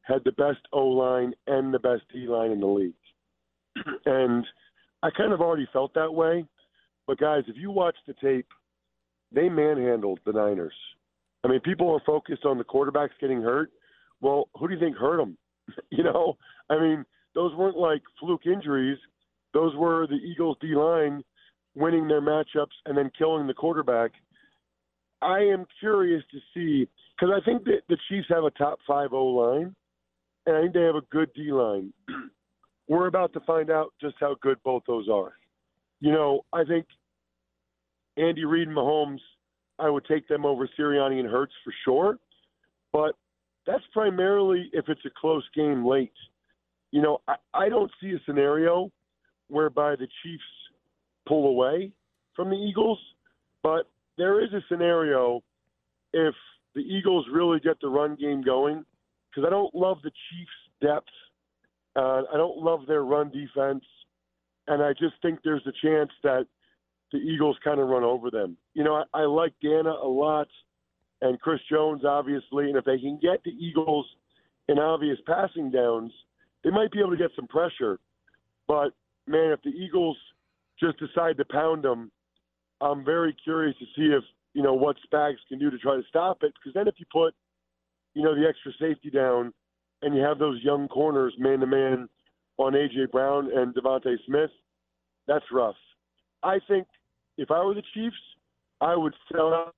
[0.03, 2.93] had the best O line and the best D line in the league?
[4.05, 4.45] and
[5.01, 6.45] I kind of already felt that way.
[7.07, 8.47] But guys, if you watch the tape,
[9.31, 10.73] they manhandled the Niners.
[11.43, 13.71] I mean, people are focused on the quarterbacks getting hurt.
[14.21, 15.37] Well, who do you think hurt them?
[15.89, 16.37] you know,
[16.69, 18.97] I mean, those weren't like fluke injuries.
[19.53, 21.23] Those were the Eagles D line
[21.75, 24.11] winning their matchups and then killing the quarterback.
[25.21, 29.13] I am curious to see because I think that the Chiefs have a top five
[29.13, 29.75] O line,
[30.45, 31.93] and I think they have a good D line.
[32.87, 35.33] We're about to find out just how good both those are.
[35.99, 36.85] You know, I think
[38.17, 39.19] Andy Reid and Mahomes,
[39.81, 42.19] I would take them over Sirianni and Hurts for sure,
[42.93, 43.15] but
[43.65, 46.13] that's primarily if it's a close game late.
[46.91, 48.91] You know, I, I don't see a scenario
[49.47, 50.43] whereby the Chiefs
[51.27, 51.91] pull away
[52.35, 52.99] from the Eagles,
[53.63, 55.41] but there is a scenario
[56.13, 56.35] if
[56.75, 58.85] the Eagles really get the run game going,
[59.29, 60.51] because I don't love the Chiefs'
[60.81, 61.09] depth.
[61.95, 63.83] Uh, I don't love their run defense,
[64.67, 66.45] and I just think there's a chance that
[67.11, 68.57] the Eagles kind of run over them.
[68.73, 70.47] You know, I, I like Dana a lot.
[71.21, 72.65] and Chris Jones, obviously.
[72.65, 74.05] And if they can get the Eagles
[74.67, 76.11] in obvious passing downs,
[76.63, 77.99] they might be able to get some pressure.
[78.67, 78.93] But
[79.27, 80.17] man, if the Eagles
[80.79, 82.11] just decide to pound them,
[82.79, 86.03] I'm very curious to see if you know what Spags can do to try to
[86.09, 86.53] stop it.
[86.55, 87.33] Because then if you put
[88.13, 89.53] you know the extra safety down
[90.01, 92.09] and you have those young corners man to man
[92.57, 94.49] on AJ Brown and DeVonta Smith,
[95.27, 95.75] that's rough.
[96.43, 96.87] I think
[97.37, 98.15] if I were the Chiefs,
[98.81, 99.75] I would sell out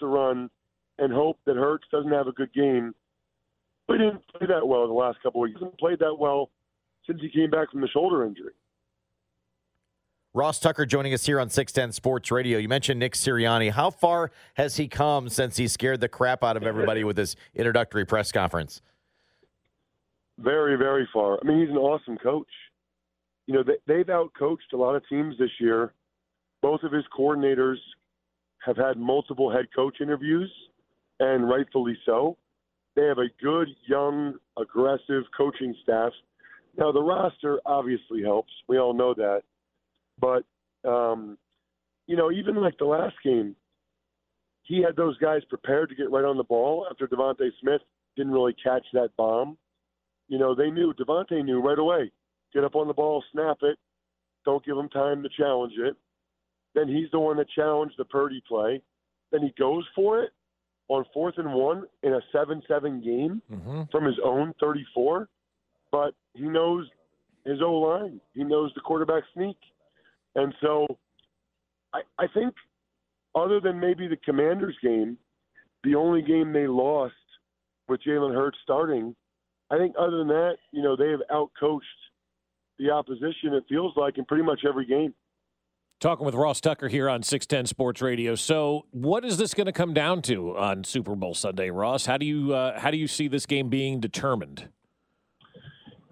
[0.00, 0.50] the run
[0.98, 2.94] and hope that Hurts doesn't have a good game.
[3.86, 5.58] But he didn't play that well the last couple of weeks.
[5.58, 6.50] He hasn't played that well
[7.06, 8.52] since he came back from the shoulder injury.
[10.32, 12.58] Ross Tucker joining us here on 610 Sports Radio.
[12.58, 13.72] You mentioned Nick Sirianni.
[13.72, 17.34] How far has he come since he scared the crap out of everybody with his
[17.54, 18.80] introductory press conference?
[20.38, 21.38] Very, very far.
[21.42, 22.46] I mean, he's an awesome coach.
[23.46, 25.92] You know, they, they've outcoached a lot of teams this year.
[26.62, 27.78] Both of his coordinators
[28.60, 30.50] have had multiple head coach interviews,
[31.18, 32.36] and rightfully so.
[32.96, 36.12] They have a good, young, aggressive coaching staff.
[36.76, 38.52] Now, the roster obviously helps.
[38.68, 39.42] We all know that.
[40.20, 40.44] But,
[40.88, 41.38] um,
[42.06, 43.56] you know, even like the last game,
[44.62, 47.80] he had those guys prepared to get right on the ball after DeVonta Smith
[48.16, 49.56] didn't really catch that bomb.
[50.28, 52.12] You know, they knew, DeVonta knew right away
[52.52, 53.78] get up on the ball, snap it,
[54.44, 55.96] don't give him time to challenge it.
[56.74, 58.80] Then he's the one that challenged the Purdy play.
[59.32, 60.30] Then he goes for it
[60.88, 63.82] on fourth and one in a 7 7 game Mm-hmm.
[63.90, 65.28] from his own 34.
[65.92, 66.86] But he knows
[67.44, 69.56] his O line, he knows the quarterback sneak.
[70.36, 70.86] And so
[71.92, 72.54] I, I think,
[73.34, 75.16] other than maybe the Commanders game,
[75.82, 77.14] the only game they lost
[77.88, 79.16] with Jalen Hurts starting,
[79.70, 81.80] I think other than that, you know, they have outcoached
[82.78, 85.14] the opposition, it feels like, in pretty much every game.
[86.00, 88.34] Talking with Ross Tucker here on 610 Sports Radio.
[88.34, 92.06] So, what is this going to come down to on Super Bowl Sunday, Ross?
[92.06, 94.70] How do you uh, how do you see this game being determined?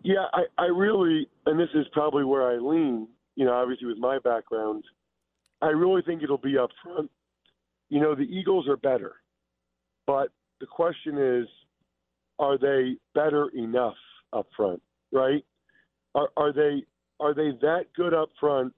[0.03, 3.97] Yeah, I, I really, and this is probably where I lean, you know, obviously with
[3.97, 4.85] my background,
[5.63, 7.11] I really think it'll be up front.
[7.89, 9.15] You know, the Eagles are better,
[10.07, 10.29] but
[10.61, 11.47] the question is,
[12.39, 13.97] are they better enough
[14.35, 14.83] up front,
[15.13, 15.43] right?
[16.15, 16.85] Are, are they
[17.21, 18.75] are they that good up front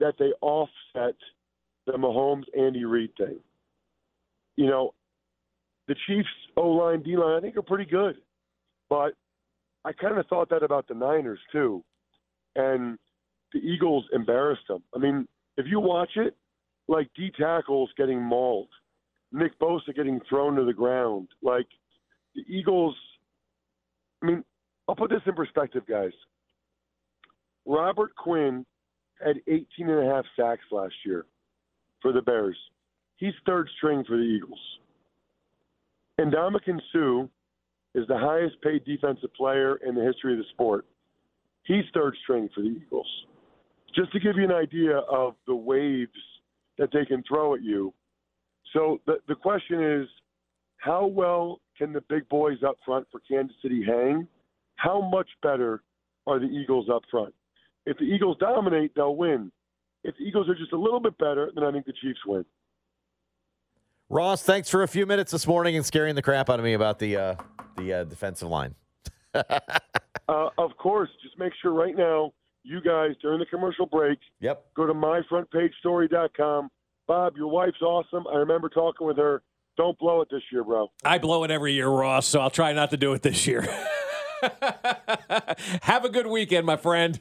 [0.00, 1.16] that they offset
[1.86, 3.38] the Mahomes Andy Reid thing?
[4.56, 4.94] You know,
[5.88, 8.16] the Chiefs O line D line I think are pretty good,
[8.88, 9.12] but
[9.84, 11.84] I kind of thought that about the Niners too,
[12.56, 12.98] and
[13.52, 14.82] the Eagles embarrassed them.
[14.94, 16.36] I mean, if you watch it,
[16.88, 18.68] like D tackles getting mauled,
[19.32, 21.66] Nick Bosa getting thrown to the ground, like
[22.34, 22.96] the Eagles.
[24.22, 24.44] I mean,
[24.88, 26.12] I'll put this in perspective, guys.
[27.66, 28.64] Robert Quinn
[29.24, 31.26] had 18 and a half sacks last year
[32.02, 32.56] for the Bears.
[33.16, 34.58] He's third string for the Eagles.
[36.18, 37.28] And Ndamukong Suh
[37.94, 40.86] is the highest paid defensive player in the history of the sport.
[41.64, 43.08] He's third string for the Eagles.
[43.94, 46.10] Just to give you an idea of the waves
[46.78, 47.92] that they can throw at you.
[48.72, 50.08] So the, the question is
[50.78, 54.28] how well can the big boys up front for Kansas City hang?
[54.76, 55.82] How much better
[56.26, 57.34] are the Eagles up front?
[57.86, 59.50] If the Eagles dominate, they'll win.
[60.04, 62.44] If the Eagles are just a little bit better, then I think the Chiefs win.
[64.08, 66.74] Ross, thanks for a few minutes this morning and scaring the crap out of me
[66.74, 67.34] about the uh,
[67.76, 68.74] the uh, defensive line.
[70.28, 72.32] Uh, of course, just make sure right now
[72.64, 74.18] you guys during the commercial break.
[74.40, 74.64] Yep.
[74.74, 76.68] Go to myfrontpagestory.com.
[77.06, 78.26] Bob, your wife's awesome.
[78.26, 79.42] I remember talking with her.
[79.76, 80.88] Don't blow it this year, bro.
[81.04, 83.62] I blow it every year, Ross, so I'll try not to do it this year.
[85.82, 87.20] Have a good weekend, my friend.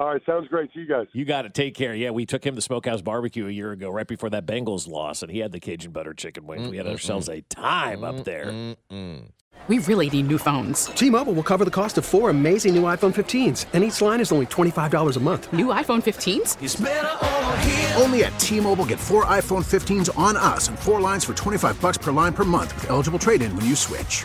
[0.00, 0.70] All right, sounds great.
[0.72, 1.08] See you guys.
[1.12, 1.52] You got it.
[1.52, 1.94] Take care.
[1.94, 5.22] Yeah, we took him to Smokehouse Barbecue a year ago, right before that Bengals loss,
[5.22, 6.70] and he had the Cajun butter chicken wings.
[6.70, 8.74] We had ourselves a time up there.
[9.68, 10.86] We really need new phones.
[10.86, 14.32] T-Mobile will cover the cost of four amazing new iPhone 15s, and each line is
[14.32, 15.52] only $25 a month.
[15.52, 16.62] New iPhone 15s?
[16.62, 17.92] It's over here.
[17.96, 21.98] Only at T-Mobile get four iPhone 15s on us and four lines for 25 bucks
[21.98, 24.24] per line per month with eligible trade-in when you switch.